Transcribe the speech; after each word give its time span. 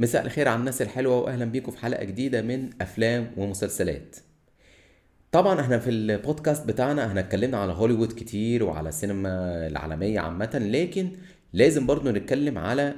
مساء 0.00 0.26
الخير 0.26 0.48
على 0.48 0.58
الناس 0.60 0.82
الحلوة 0.82 1.16
وأهلا 1.18 1.44
بيكم 1.44 1.72
في 1.72 1.78
حلقة 1.78 2.04
جديدة 2.04 2.42
من 2.42 2.70
أفلام 2.80 3.30
ومسلسلات. 3.36 4.16
طبعا 5.32 5.60
إحنا 5.60 5.78
في 5.78 5.90
البودكاست 5.90 6.66
بتاعنا 6.66 7.06
إحنا 7.06 7.20
اتكلمنا 7.20 7.58
على 7.58 7.72
هوليوود 7.72 8.12
كتير 8.12 8.64
وعلى 8.64 8.88
السينما 8.88 9.30
العالمية 9.66 10.20
عامة 10.20 10.50
لكن 10.72 11.10
لازم 11.52 11.86
برضو 11.86 12.10
نتكلم 12.10 12.58
على 12.58 12.94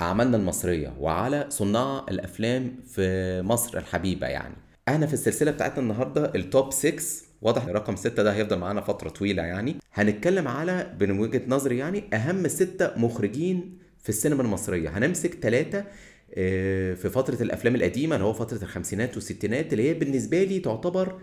أعمالنا 0.00 0.36
المصرية 0.36 0.94
وعلى 1.00 1.46
صناع 1.48 2.06
الأفلام 2.10 2.76
في 2.86 3.42
مصر 3.42 3.78
الحبيبة 3.78 4.26
يعني. 4.26 4.54
إحنا 4.88 5.06
في 5.06 5.12
السلسلة 5.14 5.50
بتاعتنا 5.50 5.78
النهاردة 5.82 6.32
التوب 6.34 6.72
6 6.72 6.96
واضح 7.42 7.66
رقم 7.66 7.96
6 7.96 8.22
ده 8.22 8.32
هيفضل 8.34 8.58
معانا 8.58 8.80
فترة 8.80 9.08
طويلة 9.08 9.42
يعني. 9.42 9.76
هنتكلم 9.94 10.48
على 10.48 10.96
من 11.00 11.18
وجهة 11.18 11.42
نظري 11.48 11.78
يعني 11.78 12.04
أهم 12.14 12.48
ستة 12.48 12.90
مخرجين 12.98 13.78
في 14.02 14.08
السينما 14.08 14.42
المصرية. 14.42 14.88
هنمسك 14.98 15.34
ثلاثة 15.34 15.84
في 16.34 17.10
فترة 17.14 17.42
الأفلام 17.42 17.74
القديمة 17.74 18.16
اللي 18.16 18.26
هو 18.26 18.32
فترة 18.32 18.62
الخمسينات 18.62 19.14
والستينات 19.14 19.72
اللي 19.72 19.88
هي 19.90 19.94
بالنسبة 19.94 20.44
لي 20.44 20.58
تعتبر 20.60 21.20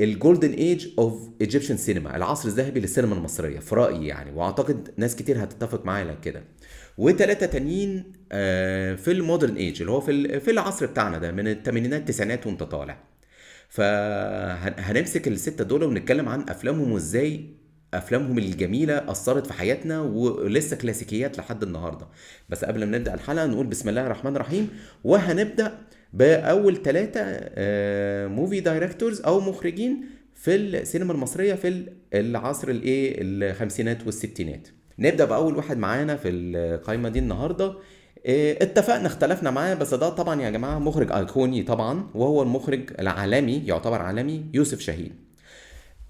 ال 0.00 0.07
golden 0.07 0.52
age 0.52 0.88
of 0.98 1.28
Egyptian 1.40 1.76
cinema 1.76 2.16
العصر 2.16 2.48
الذهبي 2.48 2.80
للسينما 2.80 3.14
المصرية 3.14 3.58
في 3.58 3.74
رأيي 3.74 4.06
يعني 4.06 4.32
وأعتقد 4.32 4.94
ناس 4.96 5.16
كتير 5.16 5.44
هتتفق 5.44 5.84
معايا 5.86 6.04
على 6.04 6.18
كده. 6.22 6.44
وثلاثه 6.98 7.46
تانيين 7.46 8.12
آه، 8.32 8.94
في 8.94 9.10
ال 9.10 9.17
modern 9.17 9.56
age 9.56 9.80
اللي 9.80 9.92
هو 9.92 10.00
في 10.00 10.40
في 10.40 10.50
العصر 10.50 10.86
بتاعنا 10.86 11.18
ده 11.18 11.32
من 11.32 11.48
الثمانينات 11.48 12.00
التسعينات 12.00 12.46
وانت 12.46 12.62
طالع. 12.62 12.98
فهنمسك 13.68 15.28
الستة 15.28 15.64
دول 15.64 15.82
ونتكلم 15.84 16.28
عن 16.28 16.48
أفلامهم 16.48 16.92
وإزاي 16.92 17.50
أفلامهم 17.98 18.38
الجميلة 18.38 19.10
أثرت 19.10 19.46
في 19.46 19.52
حياتنا 19.52 20.00
ولسه 20.00 20.76
كلاسيكيات 20.76 21.38
لحد 21.38 21.62
النهارده. 21.62 22.06
بس 22.48 22.64
قبل 22.64 22.84
ما 22.86 22.98
نبدأ 22.98 23.14
الحلقة 23.14 23.46
نقول 23.46 23.66
بسم 23.66 23.88
الله 23.88 24.06
الرحمن 24.06 24.36
الرحيم. 24.36 24.68
وهنبدأ 25.04 25.78
بأول 26.12 26.82
ثلاثة 26.82 27.22
movie 28.28 28.60
directors 28.60 29.20
أو 29.20 29.40
مخرجين 29.40 30.04
في 30.34 30.54
السينما 30.56 31.12
المصرية 31.12 31.54
في 31.54 31.86
العصر 32.14 32.68
الإيه؟ 32.68 33.16
الخمسينات 33.20 34.06
والستينات. 34.06 34.68
نبدأ 34.98 35.24
بأول 35.24 35.56
واحد 35.56 35.78
معانا 35.78 36.16
في 36.16 36.28
القائمه 36.28 37.08
دي 37.08 37.18
النهارده. 37.18 37.74
اتفقنا 38.26 39.06
اختلفنا 39.06 39.50
معاه 39.50 39.74
بس 39.74 39.94
ده 39.94 40.08
طبعا 40.08 40.42
يا 40.42 40.50
جماعة 40.50 40.78
مخرج 40.78 41.12
أيقوني 41.12 41.62
طبعا 41.62 42.06
وهو 42.14 42.42
المخرج 42.42 42.90
العالمي 42.98 43.62
يعتبر 43.66 44.02
عالمي 44.02 44.46
يوسف 44.54 44.80
شاهين. 44.80 45.23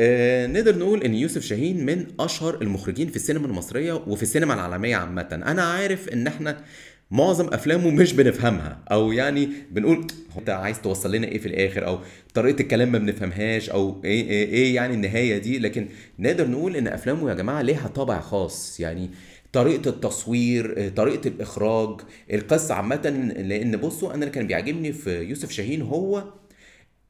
آه 0.01 0.47
نقدر 0.47 0.79
نقول 0.79 1.03
إن 1.03 1.15
يوسف 1.15 1.43
شاهين 1.43 1.87
من 1.87 2.07
أشهر 2.21 2.63
المخرجين 2.63 3.09
في 3.09 3.17
السينما 3.17 3.47
المصرية 3.47 3.93
وفي 3.93 4.23
السينما 4.23 4.55
العالمية 4.55 4.97
عامة. 4.97 5.29
أنا 5.47 5.63
عارف 5.63 6.09
إن 6.09 6.27
إحنا 6.27 6.65
معظم 7.11 7.49
أفلامه 7.49 7.91
مش 7.91 8.13
بنفهمها 8.13 8.79
أو 8.93 9.13
يعني 9.13 9.49
بنقول 9.71 10.07
أنت 10.39 10.51
عايز 10.51 10.81
توصل 10.83 11.15
لنا 11.15 11.27
إيه 11.27 11.39
في 11.39 11.47
الآخر 11.47 11.87
أو 11.87 11.99
طريقة 12.35 12.61
الكلام 12.63 12.93
ما 12.93 12.99
بنفهمهاش 12.99 13.71
أو 13.71 14.01
إيه 14.05 14.29
إيه, 14.31 14.49
إيه 14.49 14.75
يعني 14.75 14.95
النهاية 14.95 15.39
دي. 15.39 15.59
لكن 15.59 15.89
نقدر 16.19 16.49
نقول 16.51 16.77
إن 16.77 16.89
أفلامه 16.89 17.31
يا 17.31 17.35
جماعة 17.35 17.63
ليها 17.63 17.89
طابع 17.89 18.21
خاص 18.21 18.81
يعني 18.81 19.11
طريقة 19.53 19.89
التصوير 19.89 20.89
طريقة 20.97 21.29
الإخراج 21.29 22.01
القصة 22.33 22.75
عامة. 22.75 23.33
لأن 23.39 23.77
بصوا 23.77 24.09
أنا 24.15 24.23
اللي 24.25 24.31
كان 24.35 24.47
بيعجبني 24.47 24.93
في 24.93 25.21
يوسف 25.21 25.51
شاهين 25.51 25.83
هو 25.83 26.25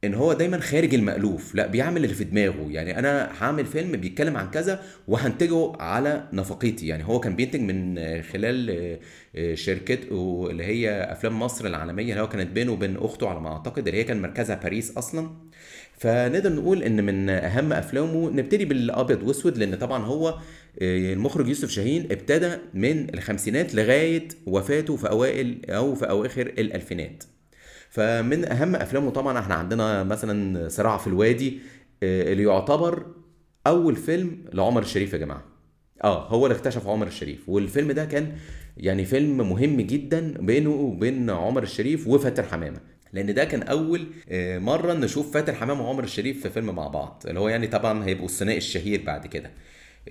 إن 0.03 0.13
هو 0.13 0.33
دايما 0.33 0.59
خارج 0.59 0.93
المألوف 0.93 1.55
لأ 1.55 1.67
بيعمل 1.67 2.03
اللي 2.03 2.15
في 2.15 2.23
دماغه. 2.23 2.67
يعني 2.69 2.99
أنا 2.99 3.31
هعمل 3.39 3.65
فيلم 3.65 3.91
بيتكلم 3.91 4.37
عن 4.37 4.51
كذا 4.51 4.83
وهنتجه 5.07 5.71
على 5.79 6.27
نفقيتي 6.33 6.87
يعني 6.87 7.03
هو 7.05 7.19
كان 7.19 7.35
بينتج 7.35 7.59
من 7.59 7.99
خلال 8.21 8.97
شركته 9.53 10.47
اللي 10.51 10.63
هي 10.63 11.11
أفلام 11.11 11.39
مصر 11.39 11.65
العالمية 11.65 12.11
اللي 12.11 12.21
هو 12.21 12.29
كانت 12.29 12.51
بينه 12.51 12.71
وبين 12.71 12.97
أخته 12.97 13.29
على 13.29 13.39
ما 13.39 13.49
أعتقد 13.49 13.87
اللي 13.87 13.99
هي 13.99 14.03
كان 14.03 14.21
مركزها 14.21 14.55
باريس 14.55 14.97
أصلا. 14.97 15.29
فنقدر 15.97 16.53
نقول 16.53 16.83
إن 16.83 17.03
من 17.05 17.29
أهم 17.29 17.73
أفلامه 17.73 18.29
نبتدي 18.29 18.65
بالأبيض 18.65 19.23
وأسود 19.23 19.57
لأن 19.57 19.75
طبعا 19.75 20.05
هو 20.05 20.39
المخرج 20.81 21.47
يوسف 21.47 21.69
شاهين 21.69 22.07
ابتدى 22.11 22.51
من 22.73 23.13
الخمسينات 23.13 23.75
لغاية 23.75 24.27
وفاته 24.45 24.95
في 24.95 25.09
أوائل 25.09 25.69
أو 25.69 25.95
في 25.95 26.09
أواخر 26.09 26.41
الألفينات. 26.41 27.23
فمن 27.95 28.51
أهم 28.51 28.75
أفلامه 28.75 29.09
طبعا 29.09 29.39
إحنا 29.39 29.55
عندنا 29.55 30.03
مثلا 30.03 30.67
صراع 30.69 30.97
في 30.97 31.07
الوادي 31.07 31.59
اللي 32.03 32.43
يعتبر 32.43 33.05
أول 33.67 33.95
فيلم 33.95 34.45
لعمر 34.53 34.81
الشريف 34.81 35.13
يا 35.13 35.17
جماعة. 35.17 35.43
آه 36.03 36.27
هو 36.27 36.45
اللي 36.45 36.57
اكتشف 36.57 36.87
عمر 36.87 37.07
الشريف. 37.07 37.49
والفيلم 37.49 37.91
ده 37.91 38.05
كان 38.05 38.35
يعني 38.77 39.05
فيلم 39.05 39.37
مهم 39.49 39.81
جدا 39.81 40.33
بينه 40.39 40.69
وبين 40.69 41.29
عمر 41.29 41.63
الشريف 41.63 42.07
وفاتن 42.07 42.43
حمامة. 42.43 42.79
لأن 43.13 43.33
ده 43.33 43.43
كان 43.43 43.63
أول 43.63 44.07
مرة 44.61 44.93
نشوف 44.93 45.33
فاتن 45.33 45.55
حمامة 45.55 45.87
وعمر 45.87 46.03
الشريف 46.03 46.43
في 46.43 46.49
فيلم 46.49 46.75
مع 46.75 46.87
بعض 46.87 47.23
اللي 47.27 47.39
هو 47.39 47.49
يعني 47.49 47.67
طبعا 47.67 48.05
هيبقوا 48.05 48.25
الثنائي 48.25 48.57
الشهير 48.57 49.03
بعد 49.05 49.27
كده. 49.27 49.51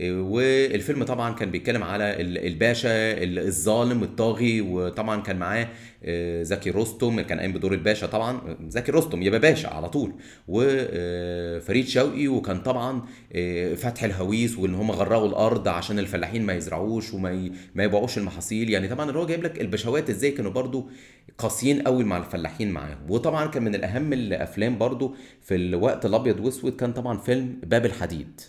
والفيلم 0.00 1.04
طبعا 1.04 1.34
كان 1.34 1.50
بيتكلم 1.50 1.82
على 1.82 2.20
الباشا 2.20 3.22
الظالم 3.22 4.02
الطاغي 4.02 4.60
وطبعا 4.60 5.22
كان 5.22 5.36
معاه 5.36 5.68
زكي 6.42 6.70
رستم 6.70 7.20
كان 7.20 7.38
قايم 7.38 7.52
بدور 7.52 7.72
الباشا 7.72 8.06
طبعا. 8.06 8.56
زكي 8.68 8.92
رستم 8.92 9.22
يبقى 9.22 9.40
باشا 9.40 9.68
على 9.68 9.88
طول. 9.88 10.12
وفريد 10.48 11.88
شوقي 11.88 12.28
وكان 12.28 12.60
طبعا 12.60 13.02
فتح 13.76 14.04
الهويس 14.04 14.58
وإن 14.58 14.74
هم 14.74 14.90
غرقوا 14.90 15.28
الأرض 15.28 15.68
عشان 15.68 15.98
الفلاحين 15.98 16.46
ما 16.46 16.52
يزرعوش 16.52 17.14
وما 17.14 17.50
ما 17.74 17.84
يبيعوش 17.84 18.18
المحاصيل. 18.18 18.70
يعني 18.70 18.88
طبعا 18.88 19.08
اللي 19.08 19.18
هو 19.18 19.26
جايب 19.26 19.42
لك 19.42 19.60
البشوات 19.60 20.10
إزاي 20.10 20.30
كانوا 20.30 20.50
برضو 20.50 20.90
قاسيين 21.38 21.82
قوي 21.82 22.04
مع 22.04 22.18
الفلاحين 22.18 22.70
معاهم. 22.70 22.98
وطبعا 23.08 23.46
كان 23.46 23.62
من 23.62 23.74
الأهم 23.74 24.12
الأفلام 24.12 24.78
برضو 24.78 25.14
في 25.42 25.54
الوقت 25.54 26.06
الأبيض 26.06 26.40
واسود 26.40 26.76
كان 26.76 26.92
طبعا 26.92 27.18
فيلم 27.18 27.60
باب 27.62 27.86
الحديد. 27.86 28.40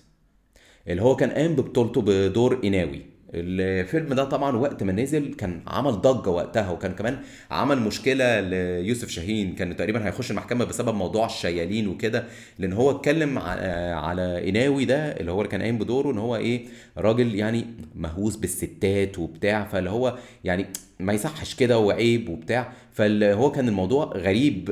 اللي 0.88 1.02
هو 1.02 1.16
كان 1.16 1.30
قام 1.32 1.56
ببطولته 1.56 2.02
بدور 2.02 2.60
إناوي. 2.64 3.02
الفيلم 3.38 4.14
ده 4.14 4.24
طبعا 4.24 4.58
وقت 4.58 4.84
ما 4.84 4.92
نزل 4.92 5.34
كان 5.34 5.62
عمل 5.68 5.92
ضجة 5.92 6.30
وقتها 6.30 6.72
وكان 6.72 6.94
كمان 6.94 7.18
عمل 7.52 7.80
مشكلة 7.80 8.40
ليوسف 8.40 9.10
شاهين. 9.10 9.56
كان 9.56 9.76
تقريبا 9.76 10.08
هيخش 10.08 10.32
المحكمة 10.32 10.66
بسبب 10.66 10.96
موضوع 10.96 11.26
الشيالين 11.26 11.88
وكده 11.88 12.24
لأن 12.60 12.74
هو 12.74 12.92
اتكلم 12.92 13.40
على 13.40 14.50
إناوي 14.50 14.86
ده 14.86 15.12
اللي 15.12 15.32
هو 15.32 15.42
اللي 15.42 15.52
كان 15.52 15.62
قايم 15.62 15.78
بدوره 15.78 16.12
إن 16.12 16.18
هو 16.18 16.36
إيه 16.36 16.66
راجل 16.98 17.36
يعني 17.36 17.66
مهووس 17.96 18.36
بالستات 18.36 19.20
وبتاع. 19.20 19.66
فاللي 19.66 19.90
هو 19.90 20.18
يعني 20.44 20.66
ما 21.00 21.14
يصحش 21.14 21.56
كده 21.56 21.80
وعيب 21.80 22.30
وبتاع. 22.30 22.74
فهو 22.92 23.52
كان 23.52 23.68
الموضوع 23.68 24.06
غريب 24.06 24.70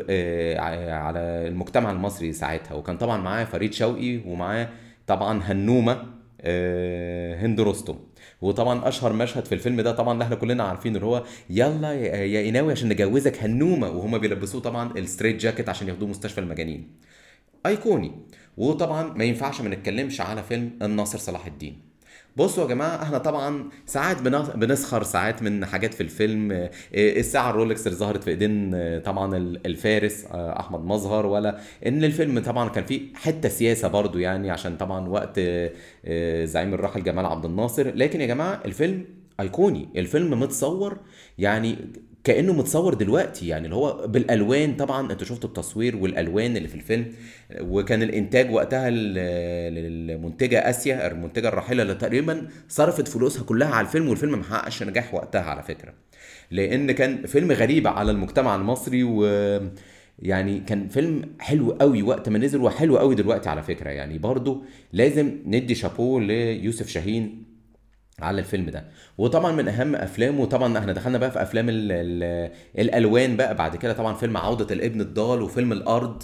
على 0.90 1.20
المجتمع 1.20 1.92
المصري 1.92 2.34
ساعتها. 2.34 2.74
وكان 2.74 2.98
طبعا 2.98 3.18
معاه 3.18 3.44
فريد 3.44 3.74
شوقي 3.74 4.20
ومعاه 4.26 4.70
طبعا 5.08 5.42
هنومة 5.44 6.06
هند 7.42 7.62
رستم 7.62 7.96
وطبعا 8.42 8.88
أشهر 8.88 9.14
مشهد 9.14 9.46
في 9.46 9.56
الفيلم 9.56 9.82
ده 9.82 9.92
طبعا 9.92 10.14
اللي 10.14 10.24
إحنا 10.24 10.36
كلنا 10.36 10.64
عارفينه 10.64 10.96
اللي 10.96 11.06
هو 11.08 11.24
يلا 11.50 11.94
يا 12.26 12.40
ايناوي 12.40 12.72
عشان 12.72 12.90
نجوزك 12.90 13.44
هنومة 13.44 13.90
وهما 13.90 14.18
بيلبسوه 14.18 14.62
طبعا 14.62 14.92
الستريت 14.98 15.36
جاكيت 15.36 15.70
عشان 15.70 15.88
ياخدوه 15.88 16.10
مستشفى 16.10 16.40
المجانين. 16.40 16.92
أيقوني. 17.66 18.12
وطبعا 18.58 19.14
ما 19.14 19.24
ينفعش 19.24 19.62
ما 19.62 19.70
نتكلمش 19.70 20.22
على 20.22 20.44
فيلم 20.44 20.72
الناصر 20.82 21.18
صلاح 21.18 21.46
الدين. 21.46 21.93
بصوا 22.38 22.64
يا 22.64 22.70
جماعة 22.70 23.04
إحنا 23.04 23.18
طبعا 23.18 23.70
ساعات 23.86 24.22
بنسخر 24.58 25.04
ساعات 25.04 25.44
من 25.44 25.66
حاجات 25.66 25.94
في 25.94 26.02
الفيلم. 26.02 26.70
الساعة 26.94 27.50
الرولكس 27.50 27.88
اللي 27.88 27.98
ظهرت 27.98 28.24
في 28.24 28.30
إيدين 28.30 28.72
طبعا 29.00 29.38
الفارس 29.38 30.26
أحمد 30.32 30.80
مظهر 30.80 31.26
ولا 31.26 31.60
إن 31.86 32.04
الفيلم 32.04 32.40
طبعا 32.40 32.70
كان 32.70 32.84
فيه 32.84 33.02
حتة 33.16 33.50
سياسة 33.50 33.88
برضو 33.88 34.18
يعني 34.18 34.52
عشان 34.52 34.78
طبعا 34.78 35.10
وقت 35.10 35.40
زعيم 36.44 36.74
الراحل 36.74 37.04
جمال 37.04 37.26
عبد 37.26 37.46
الناصر. 37.46 37.96
لكن 37.96 38.22
يا 38.22 38.26
جماعة 38.26 38.62
الفيلم 38.66 39.06
أيقوني 39.40 39.90
الفيلم 39.96 40.40
متصور 40.40 40.98
يعني 41.38 41.78
كأنه 42.24 42.54
متصور 42.54 42.94
دلوقتي 42.94 43.48
يعني 43.48 43.66
اللي 43.66 43.76
هو 43.76 44.08
بالألوان 44.08 44.76
طبعا 44.76 45.12
انت 45.12 45.24
شفت 45.24 45.46
التصوير 45.46 45.96
والألوان 45.96 46.58
اللي 46.58 46.68
في 46.68 46.76
الفيلم. 46.76 47.06
وكان 47.62 48.04
الإنتاج 48.04 48.54
وقتها 48.54 48.90
للمنتجة 48.90 50.70
آسيا 50.70 51.08
المنتجة 51.08 51.48
الراحله 51.48 51.82
اللي 51.84 51.96
تقريبا 51.96 52.48
صرفت 52.70 53.08
فلوسها 53.08 53.44
كلها 53.44 53.68
على 53.68 53.88
الفيلم 53.88 54.08
والفيلم 54.10 54.38
ما 54.38 54.44
حققش 54.44 54.84
نجاح 54.84 55.14
وقتها 55.14 55.42
على 55.42 55.64
فكرة. 55.64 55.94
لأن 56.52 56.92
كان 56.92 57.26
فيلم 57.26 57.52
غريب 57.52 57.88
على 57.88 58.12
المجتمع 58.12 58.56
المصري 58.56 59.04
و 59.04 59.24
يعني 60.20 60.60
كان 60.60 60.88
فيلم 60.88 61.22
حلو 61.40 61.72
قوي 61.72 62.04
وقت 62.04 62.30
ما 62.30 62.40
نزل 62.40 62.62
وحلو 62.62 62.98
قوي 62.98 63.16
دلوقتي 63.16 63.50
على 63.50 63.64
فكرة. 63.64 63.90
يعني 63.90 64.18
برضو 64.18 64.64
لازم 64.94 65.32
ندي 65.46 65.76
شابوه 65.76 66.22
ليوسف 66.22 66.88
شاهين 66.88 67.53
على 68.20 68.40
الفيلم 68.40 68.70
ده. 68.70 68.86
وطبعا 69.18 69.52
من 69.52 69.68
أهم 69.68 69.96
أفلامه 69.96 70.46
طبعا 70.46 70.78
إحنا 70.78 70.94
دخلنا 70.94 71.18
بقى 71.18 71.32
في 71.32 71.42
أفلام 71.42 71.70
ال 71.70 71.92
ال 71.92 72.52
الألوان 72.80 73.38
بقى 73.38 73.56
بعد 73.56 73.76
كده. 73.76 73.94
طبعا 73.94 74.14
فيلم 74.14 74.38
عوده 74.38 74.76
الابن 74.76 75.02
الضال 75.02 75.42
وفيلم 75.42 75.72
الأرض. 75.72 76.24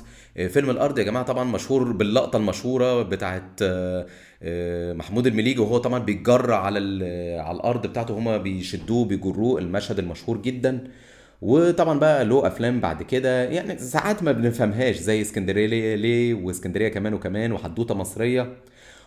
فيلم 0.49 0.69
الأرض 0.69 0.99
يا 0.99 1.03
جماعة 1.03 1.25
طبعا 1.25 1.43
مشهور 1.43 1.91
باللقطة 1.91 2.37
المشهورة 2.37 3.01
بتاعت 3.03 3.63
محمود 4.97 5.27
المليجي 5.27 5.59
وهو 5.59 5.77
طبعا 5.77 5.99
بيتجرى 5.99 6.53
على 6.55 6.79
على 7.39 7.55
الأرض 7.57 7.87
بتاعته. 7.87 8.17
هما 8.17 8.37
بيشدوه 8.37 9.05
بيجروه. 9.05 9.59
المشهد 9.59 9.99
المشهور 9.99 10.37
جدا. 10.37 10.83
وطبعا 11.41 11.99
بقى 11.99 12.25
له 12.25 12.47
أفلام 12.47 12.79
بعد 12.79 13.03
كده. 13.03 13.43
يعني 13.43 13.77
ساعات 13.77 14.23
ما 14.23 14.31
بنفهمهاش 14.31 14.95
زي 14.97 15.21
اسكندرية 15.21 15.95
ليه 15.95 16.33
واسكندرية 16.33 16.87
كمان 16.87 17.13
وكمان 17.13 17.51
وحدوتة 17.51 17.95
مصرية. 17.95 18.57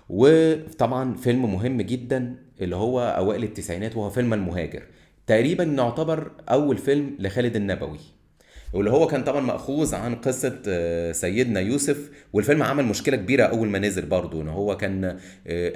وطبعا 0.09 1.15
فيلم 1.15 1.53
مهم 1.53 1.83
جدا. 1.83 2.37
اللي 2.63 2.77
هو 2.77 3.01
أوائل 3.01 3.43
التسعينات 3.45 3.97
وهو 3.97 4.11
فيلم 4.11 4.35
المهاجر. 4.35 4.83
تقريبا 5.27 5.65
يعتبر 5.65 6.31
أول 6.49 6.79
فيلم 6.79 7.17
لخالد 7.19 7.57
النبوي 7.57 7.99
واللي 8.73 8.91
هو 8.91 9.07
كان 9.07 9.25
طبعا 9.25 9.41
مأخوذ 9.41 9.95
عن 9.95 10.15
قصة 10.15 10.63
آه، 10.69 11.13
سيدنا 11.13 11.61
يوسف. 11.61 12.11
والفيلم 12.33 12.63
عمل 12.63 12.85
مشكلة 12.85 13.17
كبيرة 13.17 13.45
أول 13.45 13.69
ما 13.69 13.79
نزل 13.79 14.07
برضه 14.07 14.43
إن 14.43 14.49
هو 14.49 14.77
كان 14.77 15.05
آه، 15.05 15.19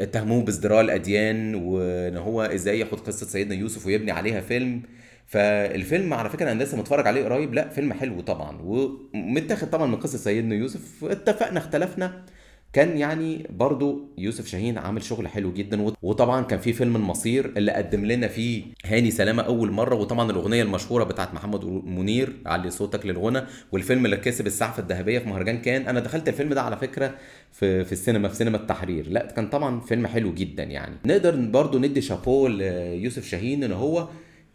اتهموه 0.02 0.42
بازدراء 0.42 0.80
الأديان 0.80 1.54
وإن 1.54 2.16
هو 2.16 2.42
إزاي 2.42 2.78
ياخد 2.80 3.00
قصة 3.00 3.26
سيدنا 3.26 3.54
يوسف 3.54 3.86
ويبني 3.86 4.10
عليها 4.10 4.40
فيلم. 4.40 4.82
فالفيلم 5.26 6.14
على 6.14 6.30
فكرة 6.30 6.52
أنا 6.52 6.62
لسه 6.62 6.76
متفرج 6.76 7.06
عليه 7.06 7.24
قريب 7.24 7.54
لا 7.54 7.68
فيلم 7.68 7.92
حلو 7.92 8.20
طبعا. 8.20 8.58
ومتاخد 8.62 9.70
طبعا 9.70 9.86
من 9.86 9.96
قصة 9.96 10.18
سيدنا 10.18 10.54
يوسف. 10.54 11.04
اتفقنا 11.04 11.58
اختلفنا. 11.58 12.24
كان 12.72 12.98
يعني 12.98 13.46
برضو 13.50 14.08
يوسف 14.18 14.46
شاهين 14.46 14.78
عامل 14.78 15.02
شغل 15.02 15.28
حلو 15.28 15.52
جدا 15.52 15.92
وطبعا 16.02 16.42
كان 16.42 16.58
في 16.58 16.72
فيلم 16.72 16.96
المصير 16.96 17.52
اللي 17.56 17.72
قدم 17.72 18.04
لنا 18.04 18.28
فيه 18.28 18.62
هاني 18.84 19.10
سلامة 19.10 19.42
أول 19.42 19.70
مرة 19.70 19.94
وطبعا 19.94 20.30
الأغنية 20.30 20.62
المشهورة 20.62 21.04
بتاعت 21.04 21.34
محمد 21.34 21.64
منير 21.64 22.32
علي 22.46 22.70
صوتك 22.70 23.06
للغنى 23.06 23.42
والفيلم 23.72 24.04
اللي 24.04 24.16
كسب 24.16 24.46
السعفه 24.46 24.82
الذهبية 24.82 25.18
في 25.18 25.28
مهرجان 25.28 25.58
كان. 25.58 25.82
أنا 25.82 26.00
دخلت 26.00 26.28
الفيلم 26.28 26.52
ده 26.52 26.62
على 26.62 26.76
فكرة 26.76 27.14
في 27.52 27.84
في 27.84 27.92
السينما 27.92 28.28
في 28.28 28.36
سينما 28.36 28.56
التحرير. 28.56 29.08
لا 29.10 29.26
كان 29.36 29.48
طبعا 29.48 29.80
فيلم 29.80 30.06
حلو 30.06 30.34
جدا 30.34 30.62
يعني. 30.62 30.96
نقدر 31.04 31.36
برضو 31.36 31.78
ندي 31.78 32.00
شابو 32.00 32.46
ليوسف 32.48 33.28
شاهين 33.28 33.64
إن 33.64 33.72
هو 33.72 34.08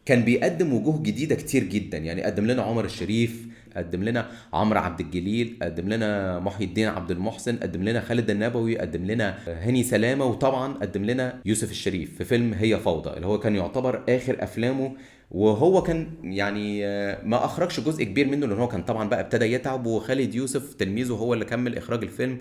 كان 0.05 0.21
بيقدم 0.23 0.73
وجوه 0.73 1.03
جديدة 1.03 1.35
كتير 1.35 1.63
جدا. 1.63 1.97
يعني 1.97 2.21
قدم 2.23 2.45
لنا 2.45 2.61
عمر 2.61 2.85
الشريف 2.85 3.45
قدم 3.77 4.03
لنا 4.03 4.27
عمرو 4.53 4.79
عبد 4.79 4.99
الجليل 4.99 5.59
قدم 5.61 5.89
لنا 5.89 6.39
محي 6.39 6.63
الدين 6.63 6.87
عبد 6.87 7.11
المحسن 7.11 7.57
قدم 7.57 7.83
لنا 7.83 8.01
خالد 8.01 8.29
النبوي 8.29 8.77
قدم 8.77 9.05
لنا 9.05 9.37
هاني 9.47 9.83
سلامة 9.83 10.25
وطبعا 10.25 10.73
قدم 10.73 11.05
لنا 11.05 11.41
يوسف 11.45 11.71
الشريف 11.71 12.17
في 12.17 12.23
فيلم 12.23 12.53
هي 12.53 12.79
فوضى 12.79 13.09
اللي 13.09 13.27
هو 13.27 13.39
كان 13.39 13.55
يعتبر 13.55 14.03
آخر 14.09 14.43
أفلامه 14.43 14.93
وهو 15.31 15.81
كان 15.81 16.07
يعني 16.23 16.81
ما 17.23 17.45
أخرجش 17.45 17.79
جزء 17.79 18.03
كبير 18.03 18.27
منه 18.27 18.47
لأن 18.47 18.57
هو 18.59 18.67
كان 18.67 18.83
طبعا 18.83 19.09
بقى 19.09 19.19
ابتدى 19.19 19.45
يتعب 19.45 19.85
وخالد 19.85 20.35
يوسف 20.35 20.73
تلميذه 20.73 21.13
هو 21.13 21.33
اللي 21.33 21.45
كمل 21.45 21.77
إخراج 21.77 22.03
الفيلم. 22.03 22.37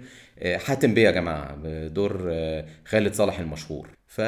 حاتم 0.56 0.94
بيه 0.94 1.02
يا 1.02 1.10
جماعة 1.10 1.56
دور 1.88 2.32
خالد 2.84 3.14
صالح 3.14 3.38
المشهور. 3.38 3.88
ف 4.06 4.22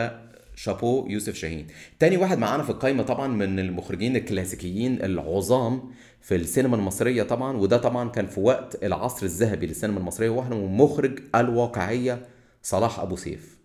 شابو 0.57 1.07
يوسف 1.09 1.35
شاهين. 1.35 1.67
تاني 1.99 2.17
واحد 2.17 2.39
معانا 2.39 2.63
في 2.63 2.71
القايمة 2.71 3.03
طبعا 3.03 3.29
من 3.29 3.59
المخرجين 3.59 4.17
الكلاسيكيين 4.17 5.03
العظام 5.03 5.83
في 6.23 6.35
السينما 6.37 6.77
المصرية 6.77 7.23
طبعا 7.23 7.57
وده 7.57 7.77
طبعا 7.77 8.09
كان 8.09 8.27
في 8.27 8.41
وقت 8.41 8.85
العصر 8.85 9.27
الذهبي 9.27 9.67
للسينما 9.67 9.99
المصرية 9.99 10.29
واحد 10.29 10.53
من 10.55 10.77
مخرج 10.77 11.19
الواقعية 11.35 12.27
صلاح 12.63 13.01
أبو 13.01 13.17
سيف. 13.17 13.57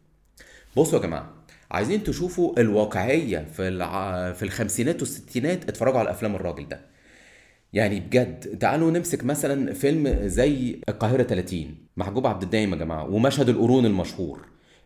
بصوا 0.78 1.00
يا 1.00 1.04
جماعة 1.04 1.34
عايزين 1.72 2.04
تشوفوا 2.04 2.60
الواقعية 2.60 3.48
في 3.54 3.68
الع... 3.68 4.34
في 4.34 4.44
الخمسينات 4.44 5.00
والستينات 5.02 5.70
اتفرجوا 5.70 6.00
على 6.00 6.12
أفلام 6.12 6.36
الراجل 6.36 6.68
ده. 6.68 6.80
يعني 7.74 8.00
بجد 8.00 8.58
تعالوا 8.60 8.92
نمسك 8.92 9.24
مثلا 9.24 9.74
فيلم 9.74 10.20
زي 10.28 10.80
القاهرة 10.90 11.24
30 11.24 11.76
محجوب 11.98 12.28
عبد 12.28 12.44
الدايم 12.44 12.74
يا 12.74 12.78
جماعة 12.80 13.10
ومشهد 13.10 13.50
القرون 13.50 13.86
المشهور 13.86 14.40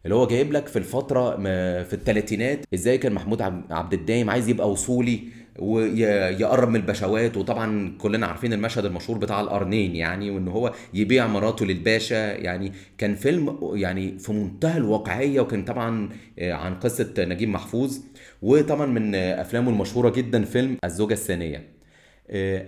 اللي 0.05 0.15
هو 0.15 0.27
جايب 0.27 0.51
لك 0.53 0.67
في 0.67 0.79
الفترة 0.79 1.35
في 1.83 1.93
الثلاثينات 1.93 2.65
إزاي 2.73 2.97
كان 2.97 3.13
محمود 3.13 3.41
عبد 3.71 3.93
الدايم 3.93 4.29
عايز 4.29 4.47
يبقى 4.49 4.71
وصولي 4.71 5.23
ويقرب 5.59 6.69
من 6.69 6.75
البشوات 6.75 7.37
وطبعا 7.37 7.97
كلنا 7.97 8.27
عارفين 8.27 8.53
المشهد 8.53 8.85
المشهور 8.85 9.17
بتاع 9.17 9.41
القرنين 9.41 9.95
يعني 9.95 10.31
وإن 10.31 10.47
هو 10.47 10.73
يبيع 10.93 11.27
مراته 11.27 11.65
للباشا. 11.65 12.35
يعني 12.37 12.71
كان 12.97 13.15
فيلم 13.15 13.59
يعني 13.73 14.19
في 14.19 14.33
منتهى 14.33 14.77
الواقعية 14.77 15.39
وكان 15.39 15.65
طبعا 15.65 16.09
عن 16.41 16.75
قصة 16.75 17.13
نجيب 17.19 17.49
محفوظ. 17.49 17.97
وطبعا 18.41 18.85
من 18.85 19.15
أفلامه 19.15 19.69
المشهورة 19.69 20.09
جدا 20.09 20.45
فيلم 20.45 20.77
الزوجة 20.83 21.13
الثانية. 21.13 21.67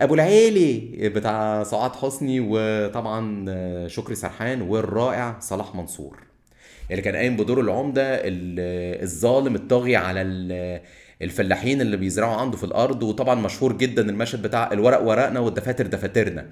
أبو 0.01 0.13
العيلي 0.13 1.09
بتاع 1.09 1.63
سعاد 1.63 1.91
حسني 1.91 2.39
وطبعا 2.39 3.87
شكري 3.87 4.15
سرحان 4.15 4.61
والرائع 4.61 5.39
صلاح 5.39 5.75
منصور. 5.75 6.17
اللي 6.91 7.01
كان 7.01 7.15
قايم 7.15 7.37
بدور 7.37 7.59
العمدة 7.59 8.03
الظالم 8.03 9.55
الطاغي 9.55 9.95
على 9.95 10.21
الفلاحين 11.23 11.81
اللي 11.81 11.97
بيزرعوا 11.97 12.33
عنده 12.35 12.57
في 12.57 12.63
الأرض 12.63 13.03
وطبعا 13.03 13.35
مشهور 13.35 13.77
جدا 13.77 14.09
المشهد 14.09 14.41
بتاع 14.41 14.71
الورق 14.71 15.01
ورقنا 15.01 15.39
والدفاتر 15.39 15.87
دفاترنا. 15.87 16.45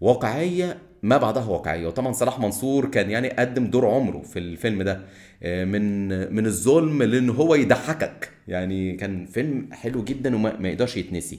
واقعية 0.00 0.78
ما 1.02 1.16
بعدها 1.16 1.44
واقعية 1.44 1.86
وطبعا 1.86 2.12
صلاح 2.12 2.40
منصور 2.40 2.86
كان 2.86 3.10
يعني 3.10 3.28
قدم 3.28 3.66
دور 3.66 3.86
عمره 3.86 4.22
في 4.22 4.38
الفيلم 4.38 4.82
ده. 4.82 5.00
من 5.42 6.08
من 6.34 6.46
الظلم 6.46 7.02
لإن 7.02 7.30
هو 7.30 7.54
يضحكك. 7.54 8.30
يعني 8.48 8.96
كان 8.96 9.26
فيلم 9.26 9.68
حلو 9.72 10.04
جدا 10.04 10.36
وما 10.36 10.68
يقدرش 10.68 10.96
يتنسي. 10.96 11.38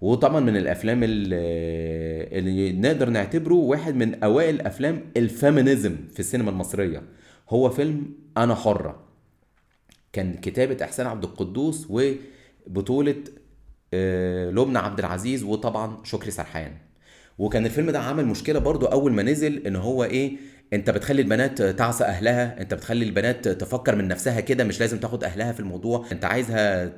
وطبعا 0.00 0.40
من 0.40 0.56
الأفلام 0.56 1.02
اللي, 1.02 1.36
اللي 2.38 2.72
نقدر 2.72 3.08
نعتبره 3.10 3.54
واحد 3.54 3.94
من 3.94 4.22
أوائل 4.24 4.60
أفلام 4.60 5.00
الفيمينيزم 5.16 5.96
في 6.12 6.20
السينما 6.20 6.50
المصرية. 6.50 7.02
هو 7.50 7.70
فيلم 7.70 8.12
أنا 8.36 8.54
حرة. 8.54 9.07
كان 10.12 10.34
كتابة 10.34 10.84
إحسان 10.84 11.06
عبد 11.06 11.24
القدوس 11.24 11.86
وبطولة 11.90 13.16
لبنى 14.52 14.78
عبد 14.78 14.98
العزيز 14.98 15.42
وطبعا 15.42 15.96
شكري 16.04 16.30
سرحان. 16.30 16.72
وكان 17.38 17.66
الفيلم 17.66 17.90
ده 17.90 17.98
عمل 17.98 18.26
مشكلة 18.26 18.58
برضو 18.58 18.86
أول 18.86 19.12
ما 19.12 19.22
نزل 19.22 19.66
إن 19.66 19.76
هو 19.76 20.04
إيه 20.04 20.36
أنت 20.72 20.90
بتخلي 20.90 21.22
البنات 21.22 21.62
تعصى 21.62 22.04
أهلها 22.04 22.60
أنت 22.60 22.74
بتخلي 22.74 23.04
البنات 23.04 23.48
تفكر 23.48 23.96
من 23.96 24.08
نفسها 24.08 24.40
كده 24.40 24.64
مش 24.64 24.80
لازم 24.80 24.98
تاخد 24.98 25.24
أهلها 25.24 25.52
في 25.52 25.60
الموضوع. 25.60 26.06
أنت 26.12 26.24
عايزها 26.24 26.92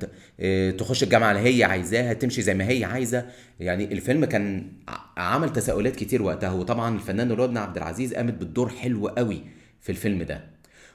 تخش 0.71 1.03
الجامعة 1.03 1.31
اللي 1.31 1.57
هي 1.57 1.63
عايزاها 1.63 2.13
تمشي 2.13 2.41
زي 2.41 2.53
ما 2.53 2.69
هي 2.69 2.83
عايزة. 2.83 3.25
يعني 3.59 3.93
الفيلم 3.93 4.25
كان 4.25 4.71
عمل 5.17 5.53
تساؤلات 5.53 5.95
كتير 5.95 6.21
وقتها. 6.21 6.51
وطبعا 6.51 6.95
الفنان 6.95 7.31
لبنى 7.31 7.59
عبد 7.59 7.77
العزيز 7.77 8.13
قامت 8.13 8.33
بالدور 8.33 8.69
حلو 8.69 9.07
قوي 9.07 9.41
في 9.81 9.89
الفيلم 9.89 10.23
ده. 10.23 10.41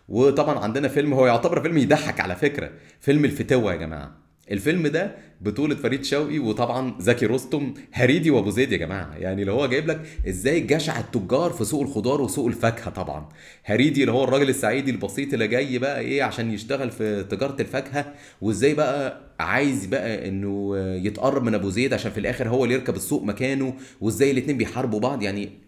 وطبعا 0.08 0.58
عندنا 0.58 0.88
فيلم 0.88 1.12
هو 1.12 1.26
يعتبر 1.26 1.60
فيلم 1.60 1.78
يضحك 1.78 2.20
على 2.20 2.36
فكرة. 2.36 2.70
فيلم 3.00 3.24
الفتوة 3.24 3.72
يا 3.72 3.76
جماعة. 3.76 4.16
الفيلم 4.50 4.86
ده 4.86 5.14
بطولة 5.40 5.74
فريد 5.74 6.04
شوقي 6.04 6.38
وطبعا 6.38 6.94
زكي 6.98 7.26
رستم 7.26 7.74
هريدي 7.92 8.30
وأبو 8.30 8.50
زيد 8.50 8.72
يا 8.72 8.76
جماعة. 8.76 9.16
يعني 9.16 9.40
اللي 9.40 9.52
هو 9.52 9.66
جايب 9.66 9.86
لك 9.86 10.00
إزاي 10.28 10.60
جشع 10.60 10.98
التجار 11.00 11.50
في 11.50 11.64
سوق 11.64 11.82
الخضار 11.82 12.20
وسوق 12.20 12.46
الفاكهة 12.46 12.90
طبعا. 12.90 13.28
هريدي 13.64 14.00
اللي 14.00 14.12
هو 14.12 14.24
الراجل 14.24 14.48
السعيدي 14.48 14.90
البسيط 14.90 15.32
اللي 15.32 15.48
جاي 15.48 15.78
بقى 15.78 16.00
إيه 16.00 16.22
عشان 16.22 16.52
يشتغل 16.52 16.90
في 16.90 17.24
تجارة 17.30 17.56
الفاكهة 17.60 18.14
وإزاي 18.40 18.74
بقى 18.74 19.20
عايز 19.40 19.86
بقى 19.86 20.28
إنه 20.28 20.76
يتقرب 20.78 21.42
من 21.44 21.54
أبو 21.54 21.70
زيد 21.70 21.94
عشان 21.94 22.10
في 22.10 22.20
الآخر 22.20 22.48
هو 22.48 22.64
اللي 22.64 22.74
يركب 22.74 22.96
السوق 22.96 23.22
مكانه 23.22 23.74
وإزاي 24.00 24.30
الاتنين 24.30 24.56
بيحاربوا 24.56 25.00
بعض. 25.00 25.22
يعني 25.22 25.65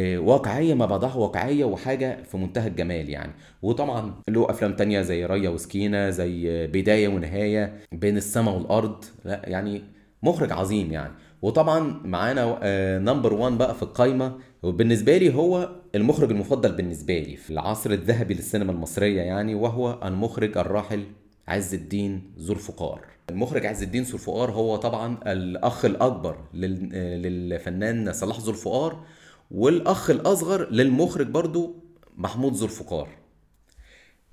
واقعية 0.00 0.74
ما 0.74 0.86
بعدها 0.86 1.14
واقعية 1.14 1.64
وحاجة 1.64 2.22
في 2.22 2.36
منتهى 2.36 2.68
الجمال 2.68 3.10
يعني. 3.10 3.32
وطبعا 3.62 4.14
له 4.28 4.50
أفلام 4.50 4.76
تانية 4.76 5.02
زي 5.02 5.26
ريا 5.26 5.50
وسكينة 5.50 6.10
زي 6.10 6.66
بداية 6.66 7.08
ونهاية 7.08 7.80
بين 7.92 8.16
السماء 8.16 8.54
والأرض. 8.54 9.04
لا 9.24 9.42
يعني 9.44 9.82
مخرج 10.22 10.52
عظيم 10.52 10.92
يعني. 10.92 11.12
وطبعا 11.42 12.00
معانا 12.04 12.58
نمبر 12.98 13.34
1 13.34 13.58
بقى 13.58 13.74
في 13.74 13.82
القايمة. 13.82 14.38
وبالنسبة 14.62 15.16
لي 15.16 15.34
هو 15.34 15.70
المخرج 15.94 16.30
المفضل 16.30 16.72
بالنسبة 16.72 17.18
لي 17.18 17.36
في 17.36 17.50
العصر 17.50 17.90
الذهبي 17.90 18.34
للسينما 18.34 18.72
المصرية 18.72 19.22
يعني 19.22 19.54
وهو 19.54 19.98
المخرج 20.04 20.58
الراحل 20.58 21.04
عز 21.48 21.74
الدين 21.74 22.32
ذو 22.38 22.52
الفقار. 22.52 23.00
المخرج 23.30 23.66
عز 23.66 23.82
الدين 23.82 24.02
ذو 24.02 24.14
الفقار 24.14 24.50
هو 24.50 24.76
طبعا 24.76 25.18
الأخ 25.26 25.84
الأكبر 25.84 26.36
للفنان 26.54 28.12
صلاح 28.12 28.40
ذو 28.40 28.50
الفقار. 28.50 29.04
والأخ 29.52 30.10
الأصغر 30.10 30.70
للمخرج 30.70 31.26
برضو 31.26 31.84
محمود 32.16 32.54
ذو 32.54 32.64
الفقار 32.66 33.08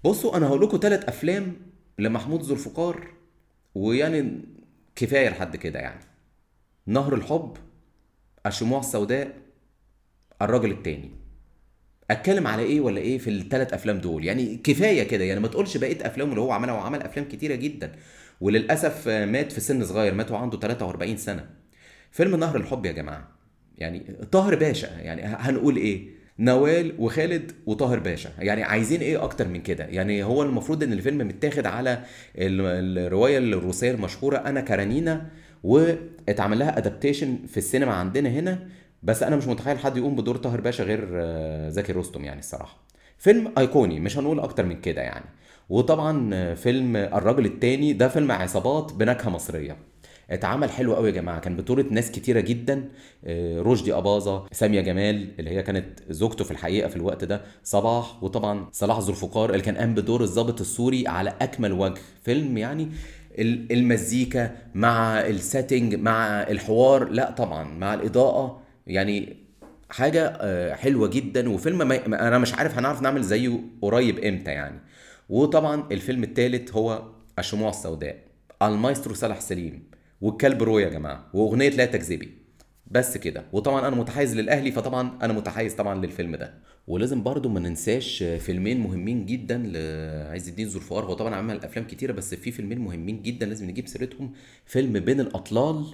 بصوا 0.04 0.38
أنا 0.38 0.48
هقول 0.48 0.62
لكم 0.62 0.80
ثلاث 0.82 1.06
أفلام 1.06 1.56
لمحمود 2.00 2.42
ذو 2.42 2.54
الفقار 2.54 3.08
ويعني 3.76 4.42
كفاية 4.96 5.30
لحد 5.30 5.56
كده 5.56 5.80
يعني. 5.80 6.00
نهر 6.86 7.14
الحب 7.16 7.58
الشموع 8.46 8.80
السوداء 8.80 9.38
الراجل 10.42 10.72
التاني. 10.72 11.12
أتكلم 12.12 12.48
على 12.48 12.64
إيه 12.64 12.82
ولا 12.82 13.02
إيه 13.02 13.18
في 13.18 13.30
الثلاث 13.30 13.74
أفلام 13.74 13.98
دول؟ 13.98 14.26
يعني 14.26 14.58
كفاية 14.58 15.04
كده 15.04 15.24
يعني 15.24 15.40
ما 15.40 15.48
تقولش 15.48 15.78
بقية 15.78 16.08
افلامه 16.08 16.30
اللي 16.30 16.42
هو 16.42 16.52
عملها 16.52 16.74
وعمل 16.74 17.02
أفلام 17.02 17.28
كتيرة 17.28 17.56
جدا. 17.56 17.96
وللأسف 18.42 19.08
مات 19.08 19.52
في 19.52 19.62
سن 19.62 19.86
صغير 19.86 20.14
مات 20.14 20.32
وعنده 20.32 20.60
43 20.60 21.18
سنة. 21.18 21.50
فيلم 22.12 22.36
نهر 22.36 22.56
الحب 22.58 22.86
يا 22.86 22.92
جماعة. 22.92 23.39
يعني 23.80 24.00
طاهر 24.32 24.56
باشا 24.56 24.88
يعني 25.00 25.22
هنقول 25.26 25.76
إيه؟ 25.76 26.20
نوال 26.40 26.94
وخالد 27.00 27.52
وطاهر 27.66 28.00
باشا. 28.00 28.30
يعني 28.40 28.64
عايزين 28.64 29.02
إيه 29.02 29.24
أكتر 29.24 29.48
من 29.48 29.62
كده؟ 29.62 29.86
يعني 29.86 30.24
هو 30.24 30.44
المفروض 30.44 30.84
إن 30.84 30.94
الفيلم 30.94 31.28
متاخد 31.28 31.66
على 31.66 32.04
الرواية 32.38 33.38
الروسية 33.38 33.92
المشهورة 33.92 34.38
أنا 34.38 34.62
كارانينا 34.62 35.26
واتعمل 35.64 36.60
لها 36.60 36.78
ادابتيشن 36.78 37.38
في 37.48 37.58
السينما 37.58 37.94
عندنا 37.94 38.30
هنا. 38.30 38.60
بس 39.04 39.24
أنا 39.24 39.36
مش 39.36 39.48
متخيل 39.48 39.80
حد 39.80 39.98
يقوم 39.98 40.16
بدور 40.16 40.38
طاهر 40.38 40.62
باشا 40.62 40.84
غير 40.84 41.08
آه، 41.14 41.70
زكي 41.70 41.94
رستم 41.94 42.26
يعني 42.26 42.40
الصراحة. 42.40 42.78
فيلم 43.18 43.54
أيقوني 43.58 44.00
مش 44.00 44.18
هنقول 44.18 44.40
أكتر 44.40 44.66
من 44.66 44.82
كده 44.82 45.02
يعني. 45.02 45.26
وطبعا 45.70 46.30
آه، 46.34 46.54
فيلم 46.54 46.96
الرجل 46.96 47.46
التاني 47.46 47.94
ده 47.94 48.08
فيلم 48.08 48.32
عصابات 48.32 48.94
بنكهة 48.94 49.30
مصرية. 49.30 49.78
اتعمل 50.30 50.70
حلو 50.72 50.96
قوي 50.96 51.10
يا 51.10 51.14
جماعة. 51.14 51.40
كان 51.40 51.56
بطولة 51.56 51.86
ناس 51.92 52.12
كتيرة 52.12 52.40
جدا. 52.40 52.90
آه، 53.26 53.62
رشدي 53.62 53.94
أباظة 53.94 54.46
سامية 54.52 54.82
جمال 54.82 55.28
اللي 55.40 55.50
هي 55.50 55.64
كانت 55.64 55.86
زوجته 56.10 56.44
في 56.44 56.52
الحقيقة 56.52 56.90
في 56.90 56.96
الوقت 56.96 57.24
ده 57.24 57.42
صباح 57.64 58.24
وطبعا 58.24 58.68
صلاح 58.72 58.98
ذو 59.00 59.10
الفقار 59.10 59.50
اللي 59.50 59.62
كان 59.62 59.78
قام 59.78 59.94
بدور 59.96 60.24
الضابط 60.24 60.62
السوري 60.62 61.08
على 61.08 61.34
أكمل 61.42 61.72
وجه. 61.74 61.94
فيلم 62.24 62.58
يعني 62.58 62.90
ال- 63.40 63.72
المزيكا 63.72 64.56
مع 64.76 65.20
السيتنج 65.20 65.96
مع 65.96 66.28
الحوار 66.42 67.10
لا 67.10 67.32
طبعا 67.32 67.64
مع 67.64 67.94
الإضاءة 67.94 68.62
يعني 68.88 69.38
حاجة 69.90 70.38
آه، 70.42 70.74
حلوة 70.76 71.08
جدا. 71.08 71.50
وفيلم 71.50 71.78
ما- 71.88 72.28
أنا 72.28 72.38
مش 72.38 72.54
عارف 72.54 72.78
هنعرف 72.78 73.02
نعمل 73.02 73.24
زيه 73.24 73.60
قريب 73.82 74.20
إمتى 74.20 74.52
يعني. 74.52 74.80
وطبعا 75.30 75.84
الفيلم 75.92 76.24
الثالث 76.24 76.74
هو 76.74 77.04
الشموع 77.40 77.70
السوداء 77.70 78.18
المايسترو 78.62 79.14
صالح 79.14 79.40
سليم. 79.40 79.89
والكلب 80.22 80.64
روي 80.64 80.84
يا 80.84 80.90
جماعة 80.90 81.30
وأغنية 81.34 81.70
لا 81.70 81.86
تكذبي. 81.86 82.40
بس 82.92 83.18
كده. 83.18 83.46
وطبعا 83.54 83.88
أنا 83.88 83.96
متحيز 83.96 84.36
للأهلي 84.36 84.72
فطبعا 84.72 85.20
أنا 85.22 85.34
متحيز 85.34 85.74
طبعا 85.74 86.06
للفيلم 86.06 86.36
ده. 86.36 86.54
ولازم 86.88 87.24
برضو 87.24 87.50
ما 87.50 87.60
ننساش 87.60 88.24
فيلمين 88.24 88.80
مهمين 88.80 89.26
جدا 89.26 89.58
لعز 89.58 90.48
الدين 90.48 90.68
ذو 90.68 90.78
الفقار. 90.78 91.06
هو 91.06 91.14
طبعا 91.14 91.36
عمل 91.36 91.64
أفلام 91.64 91.88
كتيرة 91.88 92.12
بس 92.12 92.36
في 92.36 92.52
فيلمين 92.52 92.80
مهمين 92.80 93.22
جدا 93.22 93.46
لازم 93.46 93.70
نجيب 93.70 93.88
سيرتهم. 93.88 94.34
فيلم 94.66 95.00
بين 95.00 95.20
الأطلال 95.20 95.86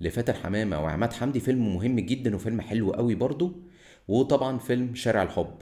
لفاتن 0.00 0.34
حمامة 0.34 0.82
وعماد 0.82 1.12
حمدي 1.12 1.40
فيلم 1.40 1.74
مهم 1.74 2.00
جدا 2.00 2.34
وفيلم 2.34 2.60
حلو 2.60 2.90
قوي 2.90 3.14
برضو. 3.14 3.52
وطبعا 4.08 4.58
فيلم 4.58 4.94
شارع 4.94 5.22
الحب. 5.22 5.54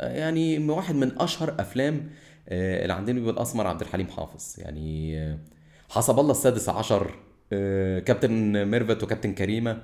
يعني 0.00 0.70
واحد 0.70 0.94
من 0.94 1.20
أشهر 1.20 1.56
أفلام 1.58 2.10
آه، 2.48 2.82
اللي 2.82 2.92
عندنا 2.92 3.20
بالاسمر 3.20 3.66
عبد 3.66 3.80
الحليم 3.80 4.06
حافظ. 4.06 4.54
يعني 4.58 5.18
آه، 5.18 5.38
حسب 5.90 6.18
الله 6.20 6.30
السادس 6.30 6.68
عشر 6.68 7.14
كابتن 8.06 8.64
ميرفت 8.64 9.02
وكابتن 9.02 9.32
كريمة. 9.34 9.82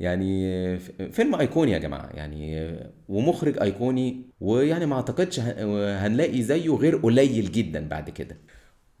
يعني 0.00 0.46
آه، 0.46 0.78
فيلم 1.12 1.34
أيقوني 1.34 1.72
يا 1.72 1.78
جماعة. 1.78 2.10
يعني 2.14 2.58
آه، 2.58 2.90
ومخرج 3.08 3.62
أيقوني. 3.62 4.22
ويعني 4.40 4.86
ما 4.86 4.96
أعتقدش 4.96 5.40
هنلاقي 5.40 6.42
زيه 6.42 6.70
غير 6.70 6.96
قليل 6.96 7.52
جدا 7.52 7.88
بعد 7.88 8.10
كده. 8.10 8.36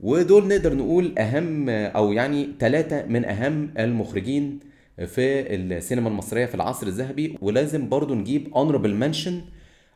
ودول 0.00 0.48
نقدر 0.48 0.74
نقول 0.74 1.18
أهم 1.18 1.68
أو 1.68 2.12
يعني 2.12 2.48
ثلاثة 2.60 3.06
من 3.06 3.24
أهم 3.24 3.74
المخرجين 3.78 4.60
في 5.06 5.54
السينما 5.54 6.08
المصرية 6.08 6.46
في 6.46 6.54
العصر 6.54 6.86
الذهبي. 6.86 7.38
ولازم 7.42 7.88
برضو 7.88 8.14
نجيب 8.14 8.48
honorable 8.54 9.02
mention 9.04 9.32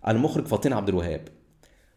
المخرج 0.08 0.46
فاطين 0.46 0.72
عبد 0.72 0.88
الوهاب. 0.88 1.20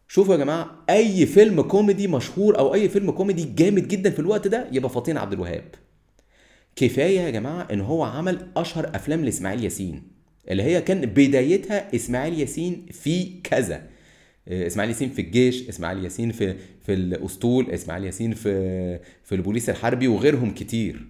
شوفوا 0.08 0.34
يا 0.34 0.38
جماعة 0.38 0.70
أي 0.90 1.26
فيلم 1.26 1.62
كوميدي 1.62 2.08
مشهور 2.08 2.58
أو 2.58 2.74
أي 2.74 2.88
فيلم 2.88 3.10
كوميدي 3.10 3.44
جامد 3.44 3.88
جدا 3.88 4.10
في 4.10 4.18
الوقت 4.18 4.48
ده 4.48 4.66
يبقى 4.72 4.90
فاطين 4.90 5.18
عبد 5.18 5.32
الوهاب. 5.32 5.64
كفاية 6.80 7.20
يا 7.20 7.30
جماعة 7.30 7.68
إن 7.72 7.80
هو 7.80 8.02
عمل 8.02 8.46
أشهر 8.56 8.90
أفلام 8.94 9.24
لإسماعيل 9.24 9.64
ياسين 9.64 10.02
اللي 10.50 10.62
هي 10.62 10.80
كان 10.80 11.00
بدايتها 11.06 11.94
إسماعيل 11.94 12.40
ياسين 12.40 12.86
في 12.92 13.40
كذا. 13.44 13.82
آه، 14.48 14.66
إسماعيل 14.66 14.90
ياسين 14.90 15.08
في 15.10 15.20
الجيش 15.22 15.68
إسماعيل 15.68 16.04
ياسين 16.04 16.32
في 16.32 16.54
في 16.86 16.92
الأسطول 16.92 17.70
إسماعيل 17.70 18.04
ياسين 18.04 18.34
في 18.34 19.00
في 19.24 19.34
البوليس 19.34 19.70
الحربي 19.70 20.08
وغيرهم 20.08 20.50
كتير. 20.54 21.06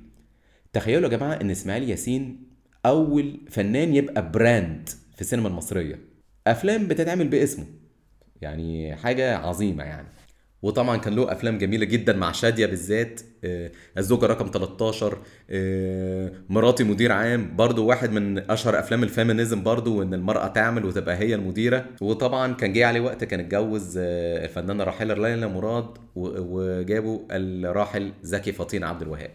تخيلوا 0.73 1.11
يا 1.11 1.17
جماعة 1.17 1.35
إن 1.35 1.51
إسماعيل 1.51 1.91
ياسين 1.91 2.43
أول 2.87 3.41
فنان 3.51 3.95
يبقى 3.95 4.31
brand 4.33 4.89
في 5.15 5.21
السينما 5.21 5.49
المصرية. 5.49 5.99
أفلام 6.47 6.89
بتتعمل 6.89 7.29
باسمه. 7.29 7.67
يعني 8.41 8.97
حاجة 8.97 9.37
عظيمة 9.37 9.85
يعني. 9.85 10.09
وطبعا 10.63 10.97
كان 10.97 11.15
له 11.15 11.33
أفلام 11.33 11.59
جميلة 11.59 11.85
جدا 11.85 12.17
مع 12.17 12.33
شادية 12.33 12.67
بالذات 12.67 13.21
آه، 13.45 13.71
الزوجة 13.99 14.27
رقم 14.27 14.51
13 14.53 15.19
آه، 15.51 16.33
مراتي 16.49 16.85
مدير 16.85 17.13
عام 17.13 17.57
برضو 17.57 17.87
واحد 17.87 18.13
من 18.13 18.51
أشهر 18.51 18.79
أفلام 18.79 19.03
ال 19.03 19.10
feminism 19.10 19.63
برضو 19.63 19.99
وإن 19.99 20.15
المرأة 20.15 20.47
تعمل 20.49 20.85
وتبقى 20.85 21.17
هي 21.17 21.35
المديرة. 21.35 21.87
وطبعا 22.01 22.53
كان 22.55 22.73
جه 22.73 22.87
عليه 22.87 23.01
وقت 23.01 23.25
كان 23.25 23.41
اتجوز 23.41 23.99
آه، 23.99 24.45
الفنانة 24.45 24.85
راحله 24.85 25.15
ليلى 25.15 25.49
مراد 25.49 25.87
وجابوا 26.17 27.19
الراحل 27.31 28.13
زكي 28.23 28.53
فطين 28.53 28.85
عبد 28.85 29.03
الوهاب. 29.03 29.31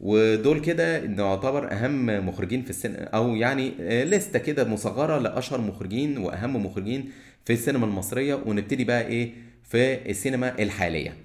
ودول 0.00 0.60
كده 0.60 1.04
إنه 1.04 1.22
يعتبر 1.22 1.72
أهم 1.72 2.28
مخرجين 2.28 2.62
في 2.62 2.70
السينما 2.70 3.04
أو 3.04 3.34
يعني 3.34 3.70
لستة 4.04 4.38
كده 4.38 4.64
مصغرة 4.64 5.18
لأشهر 5.18 5.60
مخرجين 5.60 6.18
وأهم 6.18 6.66
مخرجين 6.66 7.10
في 7.44 7.52
السينما 7.52 7.86
المصرية. 7.86 8.34
ونبتدي 8.46 8.84
بقى 8.84 9.06
إيه 9.06 9.47
في 9.68 10.10
السينما 10.10 10.58
الحالية. 10.62 11.16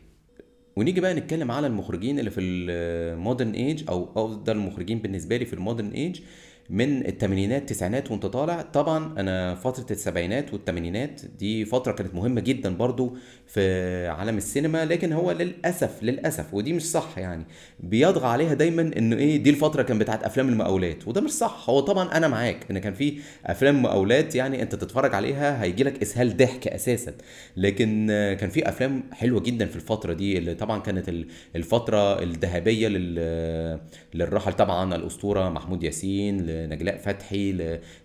ونيجي 0.76 1.02
بقى 1.02 1.14
نتكلم 1.14 1.52
على 1.52 1.68
المخرجين 1.68 2.20
اللي 2.20 2.32
في 2.32 2.42
ال 2.42 2.58
modern 2.58 3.52
age 3.52 3.84
أو 3.90 4.10
أفضل 4.26 4.56
المخرجين 4.56 5.00
بالنسبة 5.00 5.38
لي 5.38 5.46
في 5.46 5.54
ال 5.54 5.59
modern 5.59 5.92
age 5.92 6.22
من 6.70 7.06
الثمانينات 7.06 7.62
التسعينات 7.62 8.12
وانت 8.12 8.26
طالع. 8.26 8.62
طبعا 8.62 9.14
أنا 9.20 9.56
فترة 9.56 9.86
السبعينات 9.92 10.54
والثمانينات 10.54 11.22
دي 11.40 11.66
فترة 11.66 11.92
كانت 11.92 12.16
مهمة 12.16 12.42
جدا 12.42 12.76
برضو 12.76 13.16
في 13.48 14.08
عالم 14.08 14.38
السينما 14.38 14.86
لكن 14.86 15.14
هو 15.14 15.32
للأسف 15.32 16.04
للأسف 16.04 16.54
ودي 16.54 16.74
مش 16.74 16.86
صح 16.92 17.18
يعني. 17.18 17.46
بيطغى 17.80 18.28
عليها 18.28 18.54
دايما 18.54 18.82
انه 18.98 19.16
إيه 19.16 19.38
دي 19.44 19.50
الفترة 19.50 19.82
كان 19.84 20.00
بتاعت 20.00 20.24
أفلام 20.24 20.50
المقاولات 20.50 21.08
وده 21.08 21.22
مش 21.22 21.32
صح. 21.32 21.70
هو 21.70 21.80
طبعا 21.80 22.18
أنا 22.18 22.28
معاك 22.28 22.66
إن 22.72 22.78
كان 22.80 22.94
في 22.94 23.20
أفلام 23.46 23.82
مقاولات 23.82 24.36
يعني 24.36 24.62
أنت 24.62 24.76
تتفرج 24.76 25.16
عليها 25.16 25.64
هيجي 25.64 25.84
لك 25.84 26.02
إسهال 26.02 26.38
ضحك 26.38 26.68
أساسا. 26.68 27.14
لكن 27.58 28.08
كان 28.40 28.50
في 28.50 28.70
أفلام 28.70 29.04
حلوة 29.12 29.40
جدا 29.42 29.66
في 29.66 29.76
الفترة 29.76 30.14
دي 30.14 30.38
اللي 30.38 30.56
طبعا 30.56 30.80
كانت 30.80 31.10
ال- 31.10 31.28
الفترة 31.56 32.24
الذهبية 32.24 32.88
لل 32.88 33.80
للراحل 34.14 34.54
طبعا 34.54 34.96
الأسطورة 34.96 35.50
محمود 35.50 35.84
ياسين 35.84 36.53
لنجلاء 36.54 36.98
فتحي 36.98 37.52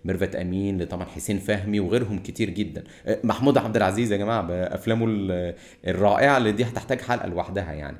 لميرفت 0.05 0.37
أمين 0.37 0.83
لطبعا 0.83 1.05
حسين 1.05 1.39
فهمي 1.39 1.81
وغيرهم 1.81 2.19
كتير 2.19 2.51
جدا. 2.51 2.85
آه، 3.07 3.19
محمود 3.25 3.59
عبد 3.59 3.77
العزيز 3.77 4.13
يا 4.13 4.17
جماعة 4.17 4.43
بأفلامه 4.43 5.07
ال- 5.09 5.55
الرائعة 5.87 6.37
اللي 6.39 6.53
دي 6.53 6.65
هتحتاج 6.65 7.01
حلقة 7.01 7.29
لوحدها 7.29 7.73
يعني. 7.73 7.97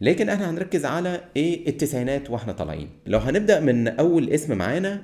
لكن 0.00 0.28
إحنا 0.28 0.50
هنركز 0.50 0.84
على 0.84 1.20
إيه؟ 1.36 1.68
التسعينات 1.68 2.30
وإحنا 2.30 2.52
طالعين. 2.52 2.88
لو 3.06 3.18
هنبدأ 3.18 3.60
من 3.60 3.88
أول 3.88 4.30
اسم 4.30 4.58
معانا 4.58 5.02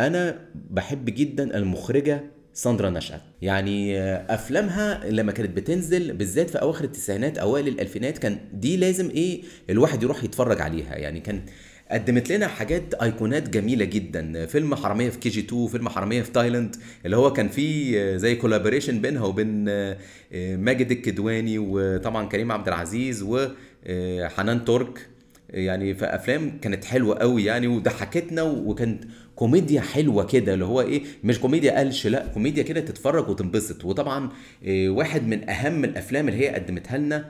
أنا 0.00 0.38
بحب 0.70 1.04
جدا 1.04 1.56
المخرجة 1.56 2.20
ساندرا 2.54 2.90
نشأت. 2.90 3.20
يعني 3.42 3.98
آه، 3.98 4.34
أفلامها 4.34 5.04
لما 5.10 5.32
كانت 5.32 5.50
بتنزل 5.56 6.12
بالذات 6.12 6.50
في 6.50 6.58
أواخر 6.62 6.84
التسعينات 6.84 7.38
أوائل 7.38 7.68
الألفينات 7.68 8.18
كان 8.18 8.38
دي 8.52 8.76
لازم 8.76 9.10
إيه؟ 9.10 9.42
الواحد 9.70 10.02
يروح 10.02 10.24
يتفرج 10.24 10.60
عليها. 10.60 10.96
يعني 10.96 11.20
كان 11.20 11.42
قدمت 11.90 12.32
لنا 12.32 12.48
حاجات 12.48 12.94
ايقونات 12.94 13.48
جميلة 13.48 13.84
جدا. 13.84 14.46
فيلم 14.46 14.74
حرامية 14.74 15.10
في 15.10 15.18
كي 15.18 15.28
جي 15.28 15.40
2 15.40 15.66
فيلم 15.66 15.88
حرامية 15.88 16.22
في 16.22 16.30
تايلاند 16.32 16.76
اللي 17.06 17.16
هو 17.16 17.32
كان 17.32 17.48
فيه 17.48 17.98
آه، 18.00 18.16
زي 18.16 18.34
collaboration 18.36 19.00
بينها 19.00 19.24
وبين 19.24 19.68
آه، 19.68 19.96
آه، 20.32 20.56
ماجد 20.56 20.90
الكدواني 20.90 21.58
وطبعا 21.58 22.28
كريم 22.28 22.52
عبد 22.52 22.68
العزيز 22.68 23.22
وحنان 23.22 24.64
ترك. 24.64 25.06
يعني 25.50 25.94
في 25.94 26.04
أفلام 26.04 26.58
كانت 26.62 26.84
حلوة 26.84 27.18
قوي 27.18 27.44
يعني 27.44 27.66
وضحكتنا 27.66 28.42
وكانت 28.42 29.04
كوميديا 29.36 29.80
حلوة 29.80 30.24
كده 30.24 30.54
اللي 30.54 30.64
هو 30.64 30.80
إيه 30.80 31.02
مش 31.24 31.38
كوميديا 31.40 31.78
قلش 31.78 32.06
لا 32.06 32.26
كوميديا 32.26 32.62
كده 32.62 32.80
تتفرج 32.80 33.28
وتنبسط. 33.28 33.84
وطبعا 33.84 34.30
إيه، 34.64 34.88
واحد 34.90 35.26
من 35.26 35.50
أهم 35.50 35.84
الأفلام 35.84 36.28
اللي 36.28 36.40
هي 36.40 36.48
قدمتها 36.54 36.98
لنا 36.98 37.16
آه، 37.16 37.24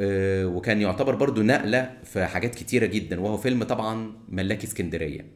وكان 0.00 0.80
يعتبر 0.80 1.14
برضو 1.14 1.42
نقلة 1.42 1.90
في 2.04 2.26
حاجات 2.26 2.54
كتيرة 2.54 2.86
جدا 2.86 3.20
وهو 3.20 3.36
فيلم 3.36 3.64
طبعا 3.64 4.12
ملاكي 4.28 4.66
اسكندرية. 4.66 5.26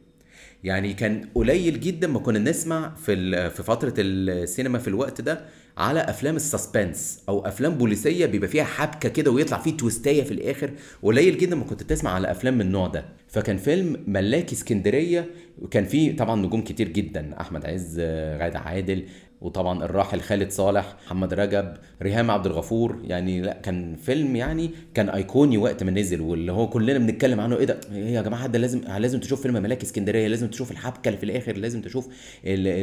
يعني 0.63 0.93
كان 0.93 1.29
قليل 1.35 1.79
جدا 1.79 2.07
ما 2.07 2.19
كنا 2.19 2.39
نسمع 2.39 2.95
في 2.95 3.49
في 3.49 3.63
فترة 3.63 3.93
السينما 3.97 4.79
في 4.79 4.87
الوقت 4.87 5.21
ده 5.21 5.41
على 5.77 5.99
أفلام 5.99 6.35
السسبنس 6.35 7.23
أو 7.29 7.45
أفلام 7.45 7.75
بوليسية 7.75 8.25
بيبقى 8.25 8.47
فيها 8.47 8.63
حبكة 8.63 9.09
كده 9.09 9.31
ويطلع 9.31 9.57
فيه 9.57 9.77
تويستاية 9.77 10.23
في 10.23 10.31
الآخر. 10.31 10.71
قليل 11.03 11.37
جدا 11.37 11.55
ما 11.55 11.63
كنت 11.63 11.83
تسمع 11.83 12.11
على 12.11 12.31
أفلام 12.31 12.53
من 12.53 12.61
النوع 12.61 12.87
ده. 12.87 13.05
فكان 13.27 13.57
فيلم 13.57 14.03
ملاكي 14.07 14.55
اسكندرية 14.55 15.25
وكان 15.61 15.85
فيه 15.85 16.15
طبعا 16.15 16.41
نجوم 16.45 16.61
كتير 16.61 16.87
جدا 16.89 17.41
أحمد 17.41 17.65
عز 17.65 17.97
آه، 17.99 18.37
غادة 18.37 18.59
عادل 18.59 19.03
وطبعا 19.43 19.85
الراحل 19.85 20.21
خالد 20.21 20.51
صالح 20.51 20.95
محمد 21.05 21.33
رجب 21.33 21.73
ريهام 22.01 22.31
عبد 22.31 22.45
الغفور 22.45 22.99
يعني 23.03 23.41
لا 23.41 23.53
كان 23.53 23.95
فيلم 23.95 24.35
يعني 24.35 24.71
كان 24.93 25.09
أيقوني 25.09 25.57
وقت 25.57 25.83
ما 25.83 25.91
نزل 25.91 26.21
واللي 26.21 26.51
هو 26.51 26.69
كلنا 26.69 26.97
بنتكلم 26.97 27.39
عنه 27.39 27.57
إيه 27.57 27.65
ده؟ 27.65 27.79
إيه 27.91 28.13
يا 28.13 28.21
جماعة 28.21 28.47
ده 28.47 28.59
لازم 28.59 28.81
لازم 28.97 29.19
تشوف 29.19 29.41
فيلم 29.41 29.53
ملاك 29.53 29.81
اسكندرية 29.83 30.27
لازم 30.27 30.47
تشوف 30.47 30.71
الحبكة 30.71 31.07
اللي 31.07 31.17
في 31.17 31.25
الآخر 31.25 31.57
لازم 31.57 31.81
تشوف 31.81 32.07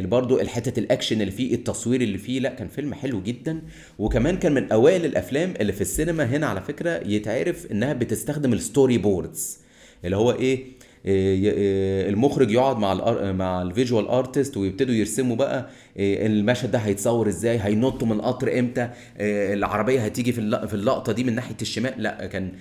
برضه 0.01 0.41
الحتة 0.41 0.79
الأكشن 0.79 1.21
اللي 1.21 1.31
فيه 1.31 1.55
التصوير 1.55 2.01
اللي 2.01 2.17
فيه 2.17 2.39
لا 2.39 2.49
كان 2.49 2.67
فيلم 2.67 2.93
حلو 2.93 3.21
جدا. 3.21 3.61
وكمان 3.99 4.37
كان 4.37 4.51
من 4.51 4.71
أوائل 4.71 5.05
الأفلام 5.05 5.53
اللي 5.61 5.73
في 5.73 5.81
السينما 5.81 6.25
هنا 6.25 6.47
على 6.47 6.61
فكرة 6.61 7.07
يتعرف 7.07 7.71
إنها 7.71 7.93
بتستخدم 7.93 8.53
ال 8.53 8.97
storyboards 8.97 9.59
اللي 10.05 10.17
هو 10.17 10.31
إيه 10.31 10.41
إيه، 10.41 10.57
إيه، 10.57 10.65
المخرج 11.05 12.51
يقعد 12.51 12.77
مع 12.77 12.93
الأر... 12.93 13.33
مع 13.33 13.61
ال 13.61 13.68
visual 13.68 14.07
artist 14.07 14.57
ويبتدوا 14.57 14.95
يرسموا 14.95 15.35
بقى 15.35 15.69
المشهد 15.97 16.71
ده 16.71 16.79
هيتصور 16.79 17.27
إزاي 17.27 17.59
هينطوا 17.59 18.07
من 18.07 18.13
القطر 18.15 18.59
إمتى 18.59 18.89
العربية 19.19 19.99
هتيجي 19.99 20.31
في 20.31 20.67
في 20.67 20.73
اللقطة 20.73 21.11
دي 21.13 21.23
من 21.23 21.35
ناحية 21.35 21.55
الشمال. 21.61 21.93
لا 21.97 22.25
كان 22.25 22.51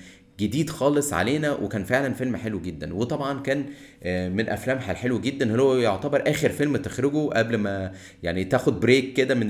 جديد 0.41 0.71
خالص 0.71 1.13
علينا 1.13 1.53
وكان 1.53 1.85
فعلا 1.85 2.15
فيلم 2.15 2.37
حلو 2.37 2.61
جدا. 2.61 2.95
وطبعا 2.95 3.41
كان 3.41 3.65
آه، 4.03 4.29
من 4.29 4.49
افلامها 4.49 4.91
الحلو 4.93 5.21
جدا. 5.21 5.61
هو 5.61 5.77
يعتبر 5.77 6.23
آخر 6.27 6.49
فيلم 6.49 6.77
تخرجه 6.77 7.29
قبل 7.29 7.57
ما 7.57 7.93
يعني 8.23 8.45
تاخد 8.45 8.81
بريك 8.81 9.13
كده 9.13 9.35
من 9.35 9.47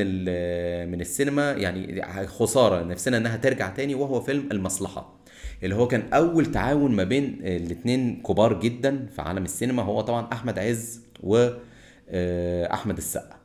من 0.91 1.01
السينما. 1.01 1.53
يعني 1.53 2.03
خسارة 2.27 2.85
نفسنا 2.85 3.17
إنها 3.17 3.37
ترجع 3.37 3.69
تاني 3.69 3.95
وهو 3.95 4.21
فيلم 4.21 4.49
المصلحة. 4.53 5.20
اللي 5.63 5.75
هو 5.75 5.89
كان 5.89 6.03
أول 6.13 6.47
تعاون 6.47 6.93
ما 6.93 7.05
بين 7.05 7.39
الاثنين 7.43 8.23
كبار 8.23 8.61
جدا 8.61 9.07
في 9.17 9.23
عالم 9.23 9.45
السينما 9.45 9.83
هو 9.83 10.01
طبعا 10.01 10.29
أحمد 10.33 10.59
عز 10.59 11.01
واحمد 11.23 12.97
السقا. 12.97 13.37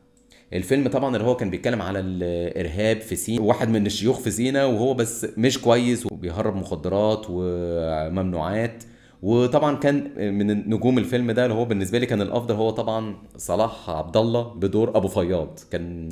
الفيلم 0.54 0.88
طبعا 0.88 1.16
اللي 1.16 1.28
هو 1.28 1.36
كان 1.36 1.50
بيتكلم 1.50 1.82
على 1.82 2.00
الارهاب 2.00 3.02
في 3.02 3.16
سينا 3.16 3.42
واحد 3.42 3.70
من 3.70 3.86
الشيوخ 3.86 4.20
في 4.20 4.32
سينا 4.32 4.66
وهو 4.66 4.94
بس 4.94 5.28
مش 5.38 5.62
كويس 5.62 6.06
وبيهرب 6.06 6.56
مخدرات 6.56 7.26
وممنوعات. 7.30 8.84
وطبعا 9.24 9.76
كان 9.76 10.12
من 10.38 10.70
نجوم 10.70 10.98
الفيلم 10.98 11.32
ده 11.32 11.46
اللي 11.46 11.56
هو 11.56 11.66
بالنسبة 11.66 12.00
لي 12.00 12.06
كان 12.06 12.22
الأفضل 12.22 12.56
هو 12.56 12.70
طبعا 12.70 13.16
صلاح 13.38 13.90
عبد 13.90 14.18
الله 14.18 14.44
بدور 14.44 14.98
أبو 14.98 15.08
فياض. 15.08 15.60
كان 15.72 16.10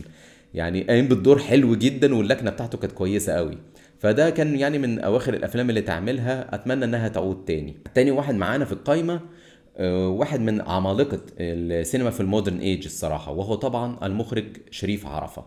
يعني 0.53 0.83
قايم 0.83 1.07
بالدور 1.07 1.39
حلو 1.39 1.75
جدا 1.75 2.15
واللكنة 2.15 2.51
بتاعته 2.51 2.77
كانت 2.77 2.93
كويسة 2.93 3.33
قوي 3.33 3.57
فده 4.03 4.29
كان 4.29 4.59
يعني 4.59 4.77
من 4.79 4.99
أواخر 4.99 5.33
الأفلام 5.33 5.69
اللي 5.69 5.81
اتعملها 5.81 6.55
أتمنى 6.55 6.85
إنها 6.85 7.07
تعود 7.07 7.45
تاني. 7.45 7.77
تاني 7.95 8.11
واحد 8.11 8.35
معانا 8.35 8.65
في 8.65 8.71
القايمة 8.71 9.19
آه، 9.77 10.07
واحد 10.07 10.39
من 10.39 10.61
عمالقة 10.61 11.19
السينما 11.39 12.09
في 12.09 12.19
ال 12.19 12.25
modern 12.25 12.59
age 12.59 12.85
الصراحة 12.85 13.31
وهو 13.31 13.55
طبعا 13.55 13.97
المخرج 14.05 14.45
شريف 14.71 15.05
عرفة. 15.05 15.45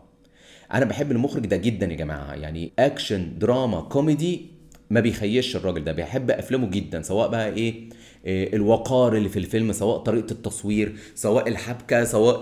أنا 0.72 0.84
بحب 0.84 1.10
المخرج 1.12 1.46
ده 1.46 1.56
جدا 1.56 1.86
يا 1.86 1.96
جماعة 1.96 2.34
يعني 2.34 2.72
أكشن 2.78 3.38
دراما 3.38 3.80
كوميدي 3.80 4.46
ما 4.90 5.00
بيخيش 5.00 5.56
الراجل 5.56 5.84
ده 5.84 5.92
بيحب 5.92 6.30
أفلامه 6.30 6.70
جدا 6.70 7.02
سواء 7.02 7.28
بقى 7.28 7.48
إيه 7.48 7.88
إيه 8.26 8.56
الوقار 8.56 9.16
اللي 9.16 9.28
في 9.28 9.38
الفيلم 9.38 9.72
سواء 9.72 9.98
طريقة 9.98 10.30
التصوير 10.32 10.96
سواء 11.14 11.48
الحبكة 11.48 12.04
سواء 12.04 12.40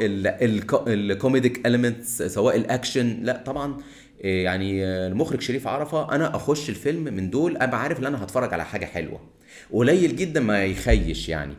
ال 0.88 0.98
comedic 0.98 1.66
elements 1.66 2.22
سواء 2.22 2.56
الأكشن 2.56 3.18
لا 3.22 3.42
طبعا 3.46 3.76
يعني 4.24 4.84
المخرج 4.84 5.40
شريف 5.40 5.66
عرفة 5.66 6.12
أنا 6.14 6.36
أخش 6.36 6.68
الفيلم 6.68 7.04
من 7.04 7.30
دول 7.30 7.56
أبقى 7.56 7.82
عارف 7.82 7.98
إن 8.00 8.06
أنا 8.06 8.24
هتفرج 8.24 8.52
على 8.52 8.64
حاجة 8.64 8.84
حلوة. 8.84 9.20
قليل 9.72 10.16
جدا 10.16 10.40
ما 10.40 10.64
يخيش 10.64 11.28
يعني. 11.28 11.54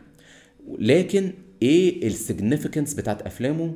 لكن 0.78 1.32
إيه 1.62 2.06
ال 2.06 2.13
significance 2.13 2.94
بتاعت 2.94 3.22
أفلامه؟ 3.22 3.74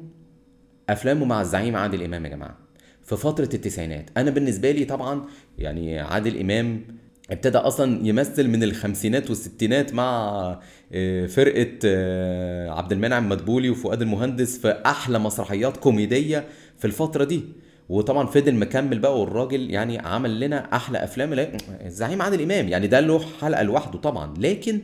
أفلامه 0.89 1.25
مع 1.25 1.41
الزعيم 1.41 1.77
عادل 1.77 2.03
إمام 2.03 2.25
يا 2.25 2.31
جماعة. 2.31 2.59
في 3.03 3.17
فترة 3.17 3.49
التسعينات. 3.55 4.11
أنا 4.17 4.31
بالنسبة 4.31 4.71
لي 4.71 4.85
طبعا 4.85 5.25
يعني 5.59 5.99
عادل 5.99 6.41
إمام 6.41 6.85
ابتدى 7.31 7.59
أصلا 7.59 8.07
يمثل 8.07 8.49
من 8.49 8.63
الخمسينات 8.63 9.29
والستينات 9.31 9.95
مع 9.95 10.61
آه، 10.93 11.27
فرقة 11.27 11.79
آه، 11.85 12.71
عبد 12.71 12.93
المنعم 12.93 13.29
مدبولي 13.29 13.71
وفؤاد 13.71 14.03
المهندس 14.03 14.59
في 14.59 14.83
أحلى 14.87 15.19
مسرحيات 15.19 15.77
كوميدية 15.77 16.45
في 16.79 16.85
الفترة 16.85 17.25
دي. 17.25 17.43
وطبعا 17.91 18.27
فضل 18.27 18.55
مكمل 18.55 18.99
بقى 18.99 19.21
والراجل 19.21 19.71
يعني 19.71 19.99
عمل 19.99 20.41
لنا 20.41 20.77
أحلى 20.77 21.05
أفلام 21.05 21.35
لا، 21.35 21.57
الزعيم 21.87 22.23
عادل 22.23 22.43
إمام 22.43 22.69
يعني 22.69 22.87
ده 22.87 23.01
له 23.01 23.19
حلقة 23.41 23.63
لوحده 23.63 23.99
طبعا 23.99 24.35
لكن 24.39 24.81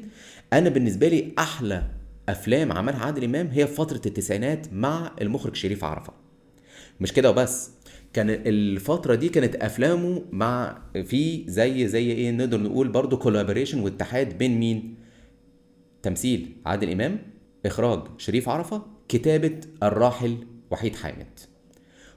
أنا 0.53 0.69
بالنسبة 0.69 1.09
لي 1.09 1.33
أحلى 1.39 1.83
أفلام 2.29 2.73
عملها 2.73 3.05
عادل 3.07 3.25
إمام 3.25 3.47
هي 3.47 3.67
فترة 3.67 4.01
التسعينات 4.07 4.73
مع 4.73 5.13
المخرج 5.21 5.55
شريف 5.55 5.85
عرفة 5.85 6.13
مش 7.01 7.13
كده 7.13 7.31
وبس 7.31 7.71
كان 8.13 8.31
الفترة 8.31 9.15
دي 9.15 9.29
كانت 9.29 9.57
أفلامه 9.57 10.23
مع 10.33 10.79
في 11.05 11.45
زي 11.51 11.89
زي 11.89 12.13
إيه 12.13 12.31
نقدر 12.31 12.61
نقول 12.61 12.89
برضو 12.89 13.17
كولابوريشن 13.17 13.81
واتحاد 13.81 14.39
بين 14.39 14.59
مين؟ 14.61 14.95
تمثيل 16.03 16.57
عادل 16.67 16.91
إمام، 16.91 17.19
إخراج 17.67 18.01
شريف 18.19 18.49
عرفة، 18.49 18.83
كتابة 19.09 19.61
الراحل 19.83 20.37
وحيد 20.71 20.97
حامد. 20.97 21.41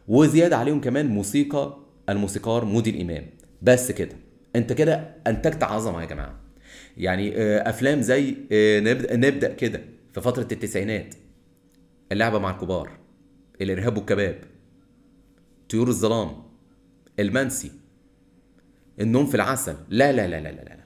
وزيادة 0.09 0.57
عليهم 0.57 0.81
كمان 0.81 1.07
موسيقى 1.07 1.77
الموسيقار 2.09 2.65
مودي 2.65 2.89
الإمام. 2.89 3.25
بس 3.61 3.91
كده 3.91 4.15
أنت 4.55 4.73
كده 4.73 5.15
أنتجت 5.27 5.63
عظمة 5.63 6.01
يا 6.01 6.05
جماعة. 6.05 6.39
يعني 6.97 7.37
آه، 7.37 7.69
أفلام 7.69 8.01
زي 8.01 8.35
آه، 8.51 8.79
نبدأ 9.15 9.53
كده 9.53 9.81
في 10.13 10.21
فترة 10.21 10.47
التسعينات 10.51 11.15
اللعبة 12.11 12.39
مع 12.39 12.49
الكبار 12.49 12.91
الإرهاب 13.61 13.97
والكباب 13.97 14.39
طيور 15.69 15.87
الظلام 15.87 16.31
المنسي 17.19 17.71
النوم 18.99 19.25
في 19.25 19.35
العسل 19.35 19.75
لا 19.89 20.11
لا 20.11 20.27
لا 20.27 20.41
لا 20.41 20.49
لا 20.49 20.78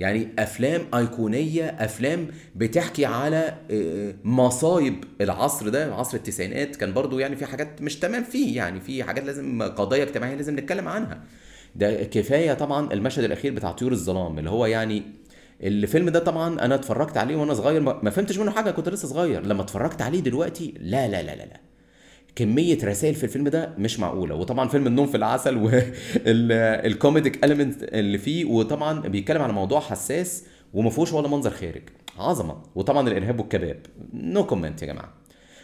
يعني 0.00 0.28
أفلام 0.38 0.80
أيقونية 0.94 1.64
أفلام 1.66 2.28
بتحكي 2.56 3.04
على 3.06 3.54
آه، 3.70 4.14
مصايب 4.24 5.04
العصر 5.20 5.68
ده 5.68 5.94
عصر 5.94 6.16
التسعينات. 6.16 6.76
كان 6.76 6.92
برضو 6.92 7.18
يعني 7.18 7.36
في 7.36 7.46
حاجات 7.46 7.82
مش 7.82 7.98
تمام 7.98 8.24
فيه 8.24 8.56
يعني 8.56 8.80
في 8.80 9.04
حاجات 9.04 9.24
لازم 9.24 9.62
قضايا 9.62 10.02
اجتماعية 10.04 10.34
لازم 10.36 10.56
نتكلم 10.58 10.88
عنها. 10.88 11.24
ده 11.76 12.04
كفاية 12.04 12.52
طبعا 12.54 12.92
المشهد 12.92 13.24
الأخير 13.24 13.54
بتاع 13.54 13.72
طيور 13.72 13.92
الظلام 13.92 14.38
اللي 14.38 14.50
هو 14.50 14.66
يعني 14.66 15.02
الفيلم 15.62 16.08
ده 16.10 16.18
طبعا 16.18 16.60
أنا 16.64 16.74
اتفرجت 16.74 17.16
عليه 17.16 17.36
وأنا 17.36 17.54
صغير 17.54 17.80
ما 17.80 18.00
ما 18.02 18.10
فهمتش 18.10 18.38
منه 18.38 18.50
حاجة 18.50 18.70
كنت 18.70 18.88
لسه 18.88 19.08
صغير. 19.08 19.46
لما 19.46 19.62
اتفرجت 19.62 20.02
عليه 20.02 20.20
دلوقتي 20.20 20.74
لا 20.80 21.08
لا 21.08 21.22
لا 21.22 21.36
لا, 21.36 21.42
لا. 21.46 21.60
كمية 22.40 22.78
رسائل 22.84 23.14
في 23.14 23.24
الفيلم 23.24 23.48
ده 23.48 23.74
مش 23.78 24.00
معقولة. 24.00 24.34
وطبعا 24.34 24.68
فيلم 24.68 24.86
النوم 24.86 25.06
في 25.06 25.16
العسل 25.16 25.56
وال 26.26 26.51
comedic 26.51 27.38
element 27.44 27.82
اللي 27.82 28.18
فيه 28.18 28.44
وطبعا 28.44 29.00
بيتكلم 29.00 29.42
على 29.42 29.52
موضوع 29.52 29.80
حساس 29.80 30.44
وما 30.74 30.90
فيهوش 30.90 31.12
ولا 31.12 31.28
منظر 31.28 31.50
خارج. 31.50 31.82
عظمة. 32.18 32.56
وطبعا 32.74 33.08
الإرهاب 33.08 33.40
والكباب. 33.40 33.78
no 34.12 34.46
no 34.46 34.54
comment 34.54 34.82
يا 34.82 34.86
جماعة. 34.86 35.12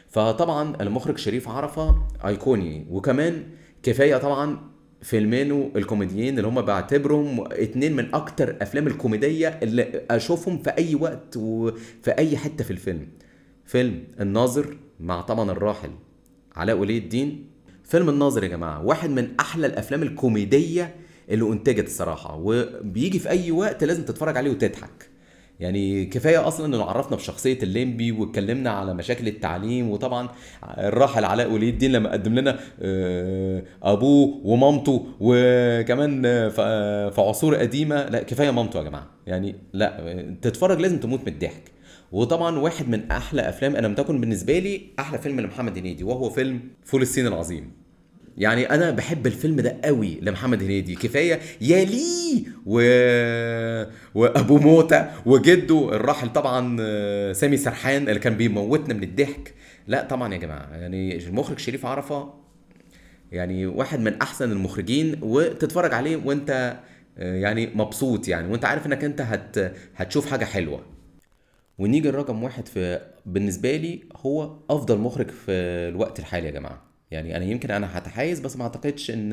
فطبعا 0.08 0.76
المخرج 0.80 1.18
شريف 1.18 1.48
عرفة 1.48 1.94
أيقوني. 2.26 2.86
وكمان 2.90 3.42
كفاية 3.82 4.16
طبعا 4.16 4.58
فيلمينه 5.02 5.70
الكوميديين 5.76 6.36
اللي 6.38 6.48
هم 6.48 6.62
بعتبرهم 6.62 7.44
اتنين 7.52 7.96
من 7.96 8.14
أكتر 8.14 8.56
أفلام 8.62 8.86
الكوميدية 8.86 9.48
اللي 9.48 10.02
أشوفهم 10.10 10.58
في 10.58 10.70
أي 10.70 10.94
وقت 10.94 11.36
وفي 11.36 12.10
أي 12.10 12.36
حتة 12.36 12.64
في 12.64 12.70
الفيلم. 12.70 13.08
فيلم 13.64 14.04
الناظر 14.20 14.76
مع 15.00 15.20
طبعا 15.20 15.50
الراحل. 15.50 15.90
علاء 16.56 16.76
ولي 16.76 16.98
الدين. 16.98 17.46
فيلم 17.84 18.08
الناظر 18.08 18.44
يا 18.44 18.48
جماعة 18.48 18.84
واحد 18.84 19.10
من 19.10 19.28
أحلى 19.40 19.66
الأفلام 19.66 20.02
الكوميدية 20.02 20.94
اللي 21.30 21.44
أنتجت 21.52 21.86
الصراحة 21.86 22.36
وبيجي 22.36 23.18
في 23.18 23.28
أي 23.28 23.50
وقت 23.50 23.84
لازم 23.84 24.04
تتفرج 24.04 24.36
عليه 24.36 24.50
وتضحك. 24.50 25.16
يعني 25.60 26.04
كفاية 26.04 26.48
أصلا 26.48 26.66
إنه 26.66 26.84
عرفنا 26.84 27.16
بشخصية 27.16 27.58
الليمبي 27.62 28.12
واتكلمنا 28.12 28.70
على 28.70 28.94
مشاكل 28.94 29.28
التعليم 29.28 29.90
وطبعا 29.90 30.28
الراحل 30.64 31.24
علاء 31.24 31.52
ولي 31.52 31.68
الدين 31.68 31.92
لما 31.92 32.12
قدم 32.12 32.34
لنا 32.34 32.58
آه، 32.80 33.62
أبوه 33.82 34.40
ومامته 34.44 35.06
وكمان 35.20 36.22
آه، 36.26 37.08
في 37.08 37.20
عصور 37.20 37.54
قديمة. 37.54 38.08
لا 38.08 38.22
كفاية 38.22 38.50
مامته 38.50 38.78
يا 38.78 38.82
جماعة. 38.82 39.06
يعني 39.26 39.54
لا 39.72 40.16
تتفرج 40.42 40.80
لازم 40.80 40.98
تموت 40.98 41.20
من 41.20 41.28
الضحك. 41.28 41.75
وطبعا 42.12 42.58
واحد 42.58 42.88
من 42.88 43.10
أحلى 43.10 43.48
أفلام 43.48 43.76
أنا 43.76 43.86
لم 43.86 43.94
تكن 43.94 44.20
بالنسبة 44.20 44.58
لي 44.58 44.82
أحلى 44.98 45.18
فيلم 45.18 45.40
لمحمد 45.40 45.78
هنيدي 45.78 46.04
وهو 46.04 46.30
فيلم 46.30 46.60
فول 46.84 47.02
الصين 47.02 47.26
العظيم. 47.26 47.72
يعني 48.38 48.70
أنا 48.70 48.90
بحب 48.90 49.26
الفيلم 49.26 49.60
ده 49.60 49.76
قوي 49.84 50.18
لمحمد 50.22 50.62
هنيدي 50.62 50.94
كفاية 50.94 51.40
يا 51.60 51.84
ليه 51.84 52.42
و... 52.66 52.80
وابو 54.14 54.58
موتى 54.58 55.10
وجده 55.26 55.88
الراحل 55.96 56.32
طبعا 56.32 56.76
آه، 56.80 57.32
سامي 57.32 57.56
سرحان 57.56 58.08
اللي 58.08 58.20
كان 58.20 58.36
بيموتنا 58.36 58.94
من 58.94 59.02
الضحك. 59.02 59.54
لا 59.86 60.04
طبعا 60.04 60.34
يا 60.34 60.38
جماعة 60.38 60.76
يعني 60.76 61.16
المخرج 61.26 61.58
شريف 61.58 61.86
عرفة 61.86 62.34
يعني 63.32 63.66
واحد 63.66 64.00
من 64.00 64.14
أحسن 64.22 64.52
المخرجين 64.52 65.18
وتتفرج 65.22 65.94
عليه 65.94 66.16
وأنت 66.24 66.76
آه، 67.18 67.34
يعني 67.36 67.70
مبسوط 67.74 68.28
يعني 68.28 68.48
وأنت 68.52 68.64
عارف 68.64 68.86
إنك 68.86 69.04
أنت 69.04 69.20
هت... 69.20 69.72
هتشوف 69.96 70.30
حاجة 70.30 70.44
حلوة. 70.44 70.95
ونيجي 71.78 72.08
الرقم 72.08 72.42
واحد 72.42 72.68
في 72.68 73.00
بالنسبة 73.26 73.76
لي 73.76 74.00
هو 74.16 74.56
أفضل 74.70 74.98
مخرج 74.98 75.30
في 75.30 75.52
الوقت 75.88 76.18
الحالي 76.18 76.46
يا 76.46 76.52
جماعة. 76.52 76.82
يعني 77.10 77.36
أنا 77.36 77.44
يمكن 77.44 77.70
أنا 77.70 77.98
هتحيز 77.98 78.40
بس 78.40 78.56
ما 78.56 78.62
أعتقدش 78.62 79.10
إن 79.10 79.32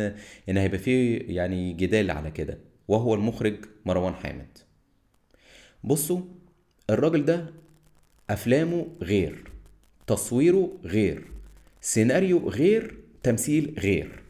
إن 0.49 0.57
هيبقى 0.57 0.77
فيه 0.79 1.21
يعني 1.35 1.73
جدال 1.73 2.11
على 2.11 2.31
كده. 2.31 2.57
وهو 2.87 3.13
المخرج 3.13 3.55
مروان 3.85 4.13
حامد. 4.15 4.57
بصوا 5.83 6.21
الراجل 6.89 7.25
ده 7.25 7.45
أفلامه 8.29 8.87
غير 9.01 9.51
تصويره 10.07 10.69
غير 10.85 11.27
سيناريو 11.81 12.49
غير 12.49 12.97
تمثيل 13.23 13.75
غير. 13.79 14.22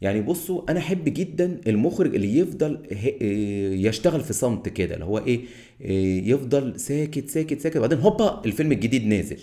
يعني 0.00 0.20
بصوا 0.20 0.70
أنا 0.70 0.78
أحب 0.78 1.04
جدا 1.04 1.60
المخرج 1.66 2.14
اللي 2.14 2.38
يفضل 2.38 2.74
ه- 2.92 3.06
إيه 3.06 3.86
يشتغل 3.86 4.20
في 4.20 4.32
صمت 4.32 4.68
كده 4.68 4.94
اللي 4.94 5.04
هو 5.04 5.18
إيه 5.18 5.40
إيه 5.80 6.30
يفضل 6.30 6.80
ساكت 6.80 7.28
ساكت 7.30 7.60
ساكت. 7.60 7.76
وبعدين 7.76 7.98
هوبا 7.98 8.42
الفيلم 8.44 8.72
الجديد 8.72 9.06
نازل. 9.06 9.40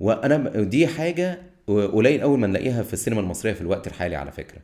وأنا 0.00 0.62
دي 0.62 0.86
حاجة 0.86 1.38
قليل 1.66 2.20
أول 2.20 2.38
ما 2.38 2.46
نلاقيها 2.46 2.82
في 2.82 2.92
السينما 2.92 3.20
المصرية 3.20 3.52
في 3.52 3.60
الوقت 3.60 3.86
الحالي 3.86 4.16
على 4.16 4.32
فكرة. 4.32 4.58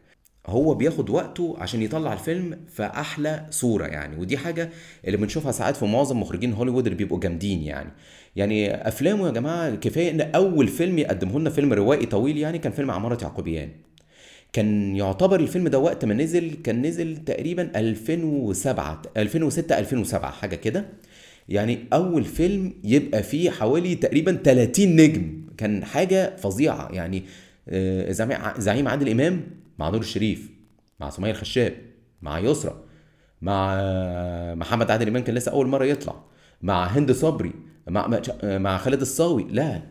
هو 0.47 0.75
بياخد 0.75 1.11
وقته 1.11 1.57
عشان 1.59 1.83
يطلع 1.83 2.13
الفيلم 2.13 2.59
في 2.69 2.83
أحلى 2.83 3.47
صورة 3.51 3.87
يعني. 3.87 4.17
ودي 4.17 4.39
حاجة 4.39 4.71
اللي 5.07 5.17
بنشوفها 5.17 5.53
ساعات 5.53 5.77
في 5.77 5.85
معظم 5.87 6.21
مخرجين 6.21 6.53
هوليوود 6.53 6.87
اللي 6.87 6.97
بيبقوا 6.99 7.21
جامدين 7.21 7.63
يعني. 7.63 7.91
يعني 8.37 8.89
أفلامه 8.89 9.27
يا 9.27 9.33
جماعة 9.33 9.75
كفاية 9.75 10.11
إن 10.11 10.21
أول 10.21 10.69
فيلم 10.69 10.99
يقدمه 10.99 11.39
لنا 11.41 11.51
فيلم 11.51 11.73
روائي 11.73 12.07
طويل 12.07 12.39
يعني 12.39 12.59
كان 12.59 12.73
فيلم 12.73 12.91
عمارة 12.91 13.19
يعقوبيان. 13.23 13.71
كان 14.53 14.97
يعتبر 14.97 15.41
الفيلم 15.41 15.69
ده 15.69 15.79
وقت 15.79 16.05
ما 16.05 16.15
نزل 16.15 16.55
كان 16.65 16.83
نزل 16.87 17.17
تقريبا 17.17 17.71
2007 17.77 19.03
2006 19.17 19.79
2007 19.79 20.31
حاجة 20.31 20.57
كده. 20.57 20.87
يعني 21.49 21.79
أول 21.93 22.25
فيلم 22.25 22.73
يبقى 22.85 23.23
فيه 23.23 23.51
حوالي 23.51 23.95
تقريبا 23.95 24.33
30 24.33 24.97
نجم. 24.97 25.47
كان 25.57 25.85
حاجة 25.85 26.37
فظيعة. 26.37 26.89
يعني 26.93 27.23
آه، 27.69 28.13
زعيم 28.59 28.89
عادل 28.89 29.09
إمام 29.09 29.41
مع 29.79 29.89
نور 29.89 30.01
الشريف 30.01 30.51
مع 31.01 31.11
سمية 31.11 31.31
الخشاب 31.31 31.73
مع 32.23 32.39
يسرا 32.39 32.85
مع 33.43 33.73
آه، 33.81 34.55
محمد 34.55 34.91
عادل 34.91 35.09
إمام 35.09 35.23
كان 35.25 35.35
لسه 35.35 35.53
أول 35.53 35.67
مرة 35.67 35.85
يطلع 35.85 36.25
مع 36.63 36.85
هند 36.87 37.13
صبري 37.13 37.53
مع- 37.89 38.21
مع 38.43 38.79
خالد 38.79 39.01
الصاوي. 39.01 39.47
لا. 39.51 39.83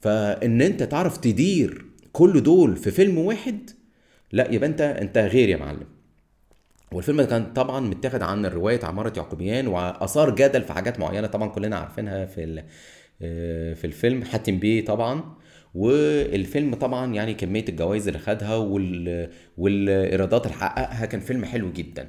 فإن 0.00 0.62
أنت 0.62 0.82
تعرف 0.82 1.16
تدير 1.16 1.84
كل 2.12 2.42
دول 2.42 2.76
في 2.76 2.90
فيلم 2.90 3.18
واحد 3.18 3.70
لا 4.32 4.50
يبقى 4.52 4.68
انت 4.68 4.80
انت 4.80 5.18
غير 5.18 5.48
يا 5.48 5.56
معلم. 5.56 5.86
والفيلم 6.92 7.22
كان 7.22 7.52
طبعا 7.52 7.80
متاخد 7.80 8.22
عن 8.22 8.46
رواية 8.46 8.80
عمارة 8.84 9.12
يعقوبيان 9.16 9.66
وآثار 9.66 10.34
جدل 10.34 10.62
في 10.62 10.72
حاجات 10.72 11.00
معينة 11.00 11.26
طبعا 11.26 11.48
كلنا 11.48 11.76
عارفينها 11.76 12.26
في 12.26 12.62
آه، 13.22 13.74
في 13.74 13.84
الفيلم 13.86 14.24
حاتم 14.24 14.58
بيه 14.58 14.84
طبعا. 14.84 15.38
والفيلم 15.74 16.74
طبعا 16.74 17.14
يعني 17.14 17.34
كمية 17.34 17.64
الجوائز 17.68 18.06
اللي 18.08 18.18
خدها 18.18 18.56
وال... 18.56 19.30
والإيرادات 19.58 20.46
اللي 20.46 20.56
حققها 20.56 21.06
كان 21.06 21.20
فيلم 21.20 21.44
حلو 21.44 21.72
جدا. 21.72 22.08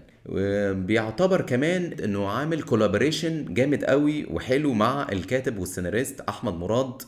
بيعتبر 0.73 1.41
كمان 1.41 1.93
إنه 2.03 2.27
عامل 2.27 2.61
كولابوريشن 2.63 3.53
جامد 3.53 3.83
قوي 3.83 4.25
وحلو 4.25 4.73
مع 4.73 5.07
الكاتب 5.11 5.57
والسيناريست 5.59 6.21
أحمد 6.21 6.53
مراد. 6.53 7.01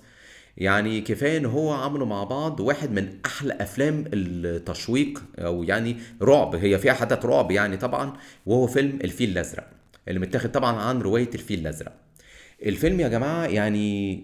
يعني 0.57 1.01
كفاية 1.01 1.37
إن 1.37 1.45
هو 1.45 1.73
عملوا 1.73 2.07
مع 2.07 2.23
بعض 2.23 2.59
واحد 2.59 2.91
من 2.91 3.17
أحلى 3.25 3.53
أفلام 3.53 4.05
التشويق 4.13 5.23
أو 5.39 5.63
يعني 5.63 5.97
رعب 6.21 6.55
هي 6.55 6.77
فيها 6.77 6.93
حدث 6.93 7.25
رعب 7.25 7.51
يعني 7.51 7.77
طبعا 7.77 8.13
وهو 8.45 8.67
فيلم 8.67 8.99
الفيل 9.03 9.29
الأزرق 9.29 9.67
اللي 10.07 10.19
متاخد 10.19 10.51
طبعا 10.51 10.75
عن 10.75 11.01
رواية 11.01 11.29
الفيل 11.33 11.59
الأزرق. 11.59 11.93
الفيلم 12.65 12.99
يا 12.99 13.07
جماعة 13.07 13.45
يعني 13.45 14.19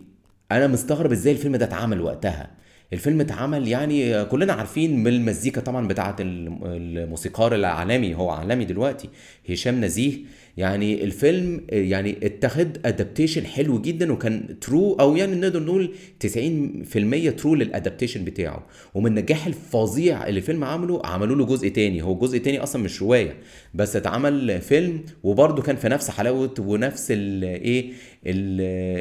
أنا 0.51 0.67
مستغرب 0.67 1.11
إزاي 1.11 1.33
الفيلم 1.33 1.55
ده 1.55 1.65
اتعمل 1.65 2.01
وقتها. 2.01 2.51
الفيلم 2.93 3.21
اتعمل 3.21 3.67
يعني 3.67 4.25
كلنا 4.25 4.53
عارفين 4.53 4.99
من 5.03 5.07
المزيكا 5.07 5.61
طبعا 5.61 5.87
بتاعه 5.87 6.15
الم- 6.19 6.59
الموسيقار 6.65 7.55
العالمي 7.55 8.15
هو 8.15 8.29
عالمي 8.29 8.65
دلوقتي 8.65 9.09
هشام 9.49 9.81
نزيه. 9.85 10.13
يعني 10.57 11.03
الفيلم 11.03 11.61
يعني 11.71 12.17
اتخذ 12.23 12.67
adaptation 12.85 13.45
حلو 13.45 13.81
جدا 13.81 14.11
وكان 14.13 14.59
true 14.59 14.93
أو 14.93 15.15
يعني 15.15 15.35
نقدر 15.35 15.63
نقول 15.63 15.93
90% 16.19 17.31
true 17.37 17.55
لل 17.55 17.67
adaptation 17.67 18.23
بتاعه. 18.25 18.67
ومن 18.93 19.07
النجاح 19.07 19.47
الفظيع 19.47 20.27
اللي 20.27 20.37
الفيلم 20.39 20.63
عمله 20.63 21.01
عملوا 21.05 21.35
له 21.35 21.45
جزء 21.45 21.67
تاني. 21.69 22.01
هو 22.03 22.15
جزء 22.15 22.37
تاني 22.37 22.59
أصلا 22.63 22.83
مش 22.83 23.01
رواية 23.01 23.37
بس 23.73 23.95
اتعمل 23.95 24.61
فيلم 24.61 25.01
وبرده 25.23 25.61
كان 25.61 25.75
في 25.75 25.89
نفس 25.89 26.09
حلاوة 26.09 26.53
ونفس 26.59 27.07
الايه 27.11 27.91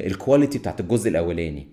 الكواليتي 0.06 0.58
بتاعت 0.58 0.80
الجزء 0.80 1.10
الأولاني. 1.10 1.68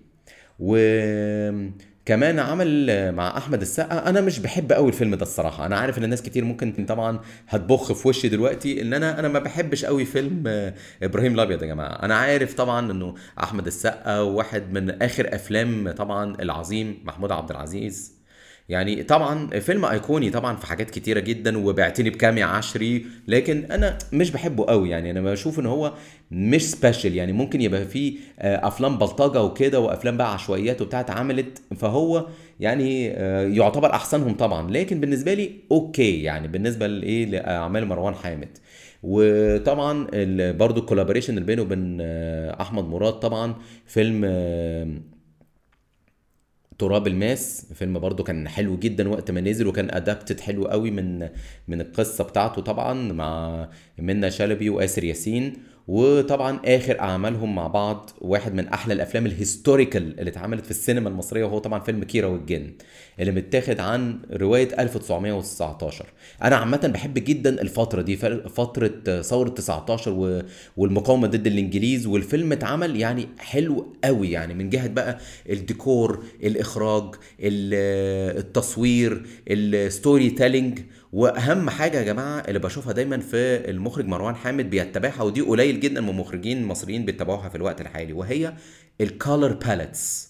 وكمان 2.04 2.38
عمل 2.38 3.12
مع 3.12 3.36
أحمد 3.36 3.60
السقا. 3.60 4.08
أنا 4.08 4.20
مش 4.20 4.38
بحب 4.38 4.72
قوي 4.72 4.88
الفيلم 4.88 5.14
ده 5.14 5.22
الصراحة. 5.22 5.66
أنا 5.66 5.76
عارف 5.78 5.98
إن 5.98 6.04
الناس 6.04 6.22
كتير 6.22 6.44
ممكن 6.44 6.86
طبعا 6.86 7.20
هتبخ 7.48 7.92
في 7.92 8.08
وشي 8.08 8.28
دلوقتي 8.28 8.82
إن 8.82 8.92
أنا 8.94 9.18
أنا 9.18 9.28
ما 9.28 9.38
بحبش 9.38 9.84
قوي 9.84 10.04
فيلم 10.04 10.44
آه، 10.46 10.74
إبراهيم 11.02 11.34
الأبيض 11.34 11.62
يا 11.62 11.66
جماعة. 11.66 12.02
أنا 12.02 12.14
عارف 12.14 12.54
طبعا 12.54 12.92
إنه 12.92 13.14
أحمد 13.42 13.66
السقا 13.66 14.20
واحد 14.20 14.72
من 14.72 15.02
آخر 15.02 15.34
أفلام 15.34 15.90
طبعا 15.90 16.36
العظيم 16.40 17.02
محمود 17.04 17.32
عبد 17.32 17.50
العزيز. 17.50 18.12
يعني 18.68 19.02
طبعا 19.02 19.46
فيلم 19.60 19.84
أيقوني 19.84 20.30
طبعا 20.30 20.56
في 20.56 20.66
حاجات 20.66 20.90
كتيرة 20.90 21.20
جدا 21.20 21.58
وبعتني 21.58 22.10
بكام 22.10 22.38
يا 22.38 22.44
عشري 22.44 23.06
لكن 23.28 23.64
أنا 23.70 23.98
مش 24.12 24.30
بحبه 24.30 24.64
قوي. 24.64 24.90
يعني 24.90 25.10
أنا 25.10 25.20
بشوف 25.20 25.58
إن 25.60 25.66
هو 25.66 25.92
مش 26.30 26.70
special 26.70 27.14
يعني 27.16 27.32
ممكن 27.32 27.60
يبقى 27.60 27.84
فيه 27.84 28.18
آه، 28.38 28.66
أفلام 28.68 28.98
بلطجة 28.98 29.42
وكده 29.42 29.80
وأفلام 29.80 30.16
بقى 30.16 30.34
عشوائيات 30.34 30.82
وبتاع 30.82 31.00
اتعملت 31.00 31.62
فهو 31.76 32.26
يعني 32.60 33.10
آه، 33.10 33.46
يعتبر 33.46 33.90
أحسنهم 33.90 34.34
طبعا. 34.34 34.70
لكن 34.70 35.00
بالنسبة 35.00 35.34
لي 35.34 35.50
okay. 35.72 36.22
يعني 36.22 36.48
بالنسبة 36.48 36.86
لإيه؟ 36.86 37.26
لأعمال 37.26 37.86
مروان 37.86 38.14
حامد. 38.14 38.48
وطبعا 39.02 40.06
برضو 40.52 40.80
ال 40.80 40.84
collaboration 40.84 41.34
اللي 41.34 41.44
بينه 41.46 41.62
وبين 41.62 41.98
آه، 42.00 42.62
أحمد 42.62 42.84
مراد 42.84 43.12
طبعا 43.12 43.54
فيلم 43.86 44.24
تراب 46.78 47.06
الماس 47.06 47.66
فيلم 47.74 47.98
برضو 47.98 48.22
كان 48.24 48.48
حلو 48.48 48.78
جدا 48.78 49.08
وقت 49.08 49.30
ما 49.30 49.40
نزل 49.40 49.66
وكان 49.66 49.90
adapted 49.90 50.40
حلو 50.40 50.64
قوي 50.64 50.90
من 50.90 51.28
من 51.68 51.80
القصة 51.80 52.24
بتاعته 52.24 52.62
طبعا 52.62 53.12
مع 53.12 53.68
منى 53.98 54.30
شلبي 54.30 54.70
وآسر 54.70 55.04
ياسين. 55.04 55.56
وطبعا 55.88 56.60
آخر 56.64 57.00
أعمالهم 57.00 57.54
مع 57.54 57.66
بعض 57.66 58.10
واحد 58.20 58.54
من 58.54 58.68
أحلى 58.68 58.94
الأفلام 58.94 59.26
ال 59.26 59.35
historical 59.35 60.20
اللي 60.20 60.30
اتعملت 60.30 60.64
في 60.64 60.70
السينما 60.70 61.08
المصرية 61.08 61.44
وهو 61.44 61.58
طبعا 61.58 61.80
فيلم 61.80 62.04
كيرة 62.04 62.26
والجن 62.28 62.72
اللي 63.20 63.32
متاخد 63.32 63.80
عن 63.80 64.18
رواية 64.32 64.68
1919 64.78 66.06
أنا 66.42 66.56
عامة 66.56 66.90
بحب 66.94 67.14
جدا 67.14 67.62
الفترة 67.62 68.02
دي 68.02 68.16
فترة 68.48 69.22
ثورة 69.22 69.48
19 69.48 70.10
و- 70.12 70.42
والمقاومة 70.76 71.26
ضد 71.28 71.46
الإنجليز 71.46 72.06
والفيلم 72.06 72.52
اتعمل 72.52 72.96
يعني 72.96 73.28
حلو 73.38 73.92
قوي 74.04 74.30
يعني 74.30 74.54
من 74.54 74.70
جهة 74.70 74.88
بقى 74.88 75.18
الديكور 75.50 76.24
الإخراج 76.42 77.14
ال- 77.40 78.38
التصوير 78.38 79.26
ال 79.48 80.30
storytelling 80.30 80.78
وأهم 81.14 81.70
حاجة 81.70 81.98
يا 81.98 82.02
جماعة 82.02 82.38
اللي 82.40 82.58
بشوفها 82.58 82.92
دايما 82.92 83.18
في 83.18 83.36
المخرج 83.70 84.06
مروان 84.06 84.34
حامد 84.36 84.70
بيتبعها 84.70 85.22
ودي 85.22 85.40
قليل 85.40 85.80
جدا 85.80 86.00
من 86.00 86.08
المخرجين 86.08 86.58
المصريين 86.58 87.04
بيتبعوها 87.04 87.48
في 87.48 87.54
الوقت 87.54 87.80
الحالي 87.80 88.12
وهي 88.12 88.54
ال 89.00 89.09
color 89.09 89.52
palettes 89.52 90.28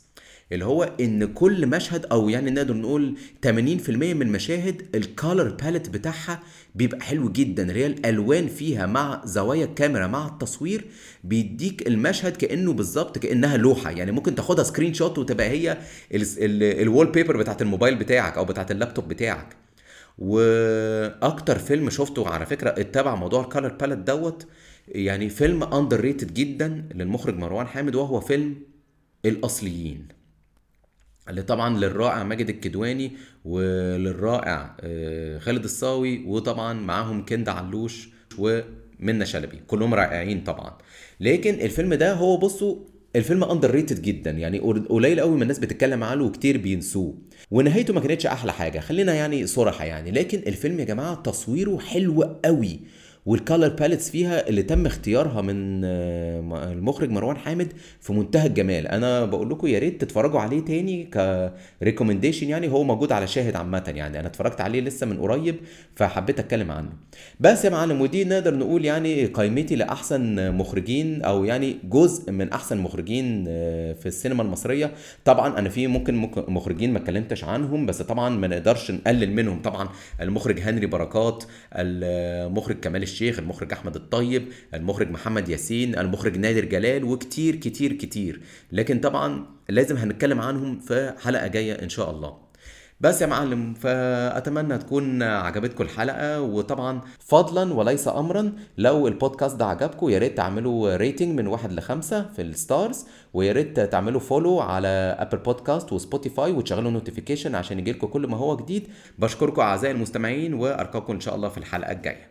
اللي 0.53 0.65
هو 0.65 0.83
إن 1.01 1.33
كل 1.33 1.67
مشهد 1.67 2.07
أو 2.07 2.29
يعني 2.29 2.51
نقدر 2.51 2.75
نقول 2.77 3.17
80% 3.47 3.51
من 3.89 4.33
مشاهد 4.33 4.83
ال 4.95 5.04
color 5.04 5.49
palette 5.49 5.89
بتاعها 5.89 6.43
بيبقى 6.75 7.01
حلو 7.01 7.33
جدا. 7.33 7.63
اللي 7.63 7.81
هي 7.81 7.87
الالوان 7.87 8.49
فيها 8.49 8.87
مع 8.87 9.23
زوايا 9.25 9.65
الكاميرا 9.65 10.07
مع 10.07 10.27
التصوير 10.27 10.85
بيديك 11.25 11.87
المشهد 11.89 12.37
كأنه 12.37 12.73
بالظبط 12.73 13.19
كأنها 13.19 13.57
لوحة. 13.57 13.91
يعني 13.91 14.13
ممكن 14.13 14.35
تاخدها 14.35 14.65
screenshot 14.65 15.19
وتبقى 15.19 15.49
هي 15.49 15.79
ال 16.13 17.07
wallpaper 17.13 17.37
بتاعت 17.37 17.63
الموبايل 17.63 17.95
بتاعك 17.95 18.37
أو 18.37 18.45
بتاعت 18.45 18.71
اللابتوب 18.71 19.09
بتاعك. 19.09 19.64
وأكتر 20.19 21.59
فيلم 21.59 21.91
شفته 21.91 22.29
على 22.29 22.47
فكرة 22.47 22.71
اتبع 22.71 23.15
موضوع 23.15 23.45
ال 23.45 23.49
color 23.49 23.69
palette 23.69 23.99
دوت 23.99 24.47
يعني 24.89 25.29
فيلم 25.29 25.63
underrated 25.63 26.35
جدا 26.35 26.89
للمخرج 26.95 27.37
مروان 27.39 27.67
حامد 27.67 27.95
وهو 27.95 28.21
فيلم 28.21 28.57
الأصليين. 29.25 30.09
اللي 31.29 31.43
طبعا 31.43 31.79
للرائع 31.79 32.25
ماجد 32.25 32.49
الكدواني 32.49 33.13
وللرائع 33.45 34.77
آه، 34.81 35.39
خالد 35.39 35.65
الصاوي 35.65 36.25
وطبعا 36.27 36.73
معاهم 36.73 37.25
كندا 37.25 37.53
علوش 37.53 38.09
ومنى 38.39 39.27
شلبي. 39.27 39.61
كلهم 39.67 39.95
رائعين 39.95 40.45
طبعا. 40.45 40.79
لكن 41.21 41.55
الفيلم 41.55 41.95
ده 41.95 42.13
هو 42.13 42.37
بصوا 42.37 42.77
الفيلم 43.17 43.45
underrated 43.45 44.03
جدا. 44.03 44.31
يعني 44.31 44.59
قليل 44.89 45.21
قوي 45.21 45.37
من 45.37 45.43
الناس 45.43 45.59
بتتكلم 45.59 46.05
عنه 46.05 46.25
وكتير 46.25 46.59
بينسوه. 46.59 47.15
ونهايته 47.51 47.95
ما 47.95 48.01
كانتش 48.01 48.27
أحلى 48.27 48.53
حاجة. 48.53 48.81
خلينا 48.81 49.15
يعني 49.15 49.47
صراحة 49.47 49.85
يعني. 49.85 50.11
لكن 50.11 50.39
الفيلم 50.47 50.81
يا 50.81 50.85
جماعة 50.85 51.15
تصويره 51.15 51.79
حلو 51.79 52.23
قوي. 52.45 52.81
وال 53.27 53.39
color 53.39 53.69
palettes 53.69 54.11
فيها 54.11 54.49
اللي 54.49 54.63
تم 54.63 54.87
اختيارها 54.87 55.43
من 55.43 55.85
آه، 55.85 56.73
المخرج 56.73 57.11
مروان 57.11 57.37
حامد 57.37 57.73
في 58.01 58.13
منتهى 58.13 58.47
الجمال. 58.47 58.87
أنا 58.89 59.25
بقول 59.25 59.51
لكم 59.51 59.67
يا 59.67 59.79
ريت 59.79 60.01
تتفرجوا 60.01 60.41
عليه 60.41 60.61
تاني 60.65 61.05
كريكومنديشن 61.81 62.49
يعني 62.49 62.69
هو 62.69 62.85
موجود 62.85 63.13
على 63.13 63.27
شاهد 63.27 63.57
عامة 63.57 63.85
يعني. 63.97 64.21
أنا 64.21 64.27
اتفرجت 64.29 64.61
عليه 64.61 64.81
لسه 64.81 65.07
من 65.07 65.19
قريب 65.21 65.57
فحبيت 65.95 66.39
أتكلم 66.39 66.71
عنه. 66.71 66.89
بس 67.41 67.65
يا 67.65 67.71
معلم 67.71 68.01
ودي 68.01 68.25
نقدر 68.25 68.55
نقول 68.55 68.85
يعني 68.85 69.27
قائمتي 69.27 69.77
لأحسن 69.77 70.53
مخرجين 70.53 71.23
أو 71.23 71.45
يعني 71.45 71.77
جزء 71.85 72.33
من 72.33 72.51
أحسن 72.53 72.79
مخرجين 72.79 73.45
آه، 73.49 73.93
في 73.93 74.07
السينما 74.07 74.43
المصرية. 74.43 74.93
طبعا 75.25 75.59
أنا 75.59 75.69
في 75.69 75.87
ممكن 75.87 76.15
مك- 76.15 76.49
مخرجين 76.49 76.93
ما 76.93 76.99
اتكلمتش 76.99 77.45
عنهم 77.45 77.87
بس 77.87 78.03
طبعا 78.03 78.29
ما 78.29 78.47
نقدرش 78.47 78.91
نقلل 78.91 79.33
منهم. 79.33 79.63
طبعا 79.63 79.89
المخرج 80.21 80.61
هنري 80.61 80.87
بركات 80.87 81.45
المخرج 81.75 82.77
كمال 82.81 83.03
الشيخ 83.15 83.39
المخرج 83.39 83.73
أحمد 83.73 83.95
الطيب 83.97 84.49
المخرج 84.75 85.11
محمد 85.11 85.49
ياسين 85.49 85.99
المخرج 85.99 86.37
نادر 86.39 86.65
جلال 86.65 87.05
وكتير 87.05 87.57
كتير 87.57 87.93
كتير. 87.93 88.41
لكن 88.73 89.01
طبعا 89.01 89.47
لازم 89.69 89.97
هنتكلم 89.97 90.41
عنهم 90.41 90.81
في 90.81 91.15
حلقة 91.25 91.47
جاية 91.47 91.83
إن 91.83 91.89
شاء 91.89 92.11
الله. 92.11 92.45
بس 93.01 93.23
يا 93.23 93.27
معلم 93.27 93.75
فأتمنى 93.75 94.79
تكون 94.79 95.23
عجبتكم 95.23 95.85
الحلقة 95.85 96.41
وطبعا 96.41 97.01
فضلا 97.19 97.75
وليس 97.75 98.09
أمرا 98.09 98.53
لو 98.79 99.09
البودكاست 99.09 99.57
ده 99.57 99.67
عجبكم 99.67 100.09
يا 100.09 100.19
ريت 100.19 100.37
تعملوا 100.37 100.97
rating 100.97 101.39
من 101.39 101.47
واحد 101.47 101.73
لخمسة 101.73 102.29
في 102.37 102.43
ال 102.43 102.53
stars 102.53 103.07
ويا 103.35 103.53
ريت 103.53 103.81
تعملوا 103.81 104.21
follow 104.21 104.61
على 104.61 104.89
Apple 105.19 105.39
Podcast 105.39 105.93
و 105.93 106.00
Spotify 106.00 106.53
وتشغلوا 106.53 106.91
notification 106.91 107.55
عشان 107.55 107.79
يجيلكم 107.79 108.07
كل 108.07 108.27
ما 108.27 108.37
هو 108.37 108.57
جديد. 108.57 108.89
بشكركم 109.19 109.63
أعزائي 109.63 109.95
المستمعين 109.95 110.55
وألقاكم 110.55 111.13
إن 111.13 111.21
شاء 111.21 111.35
الله 111.35 111.49
في 111.49 111.59
الحلقة 111.59 111.93
الجاية. 111.93 112.31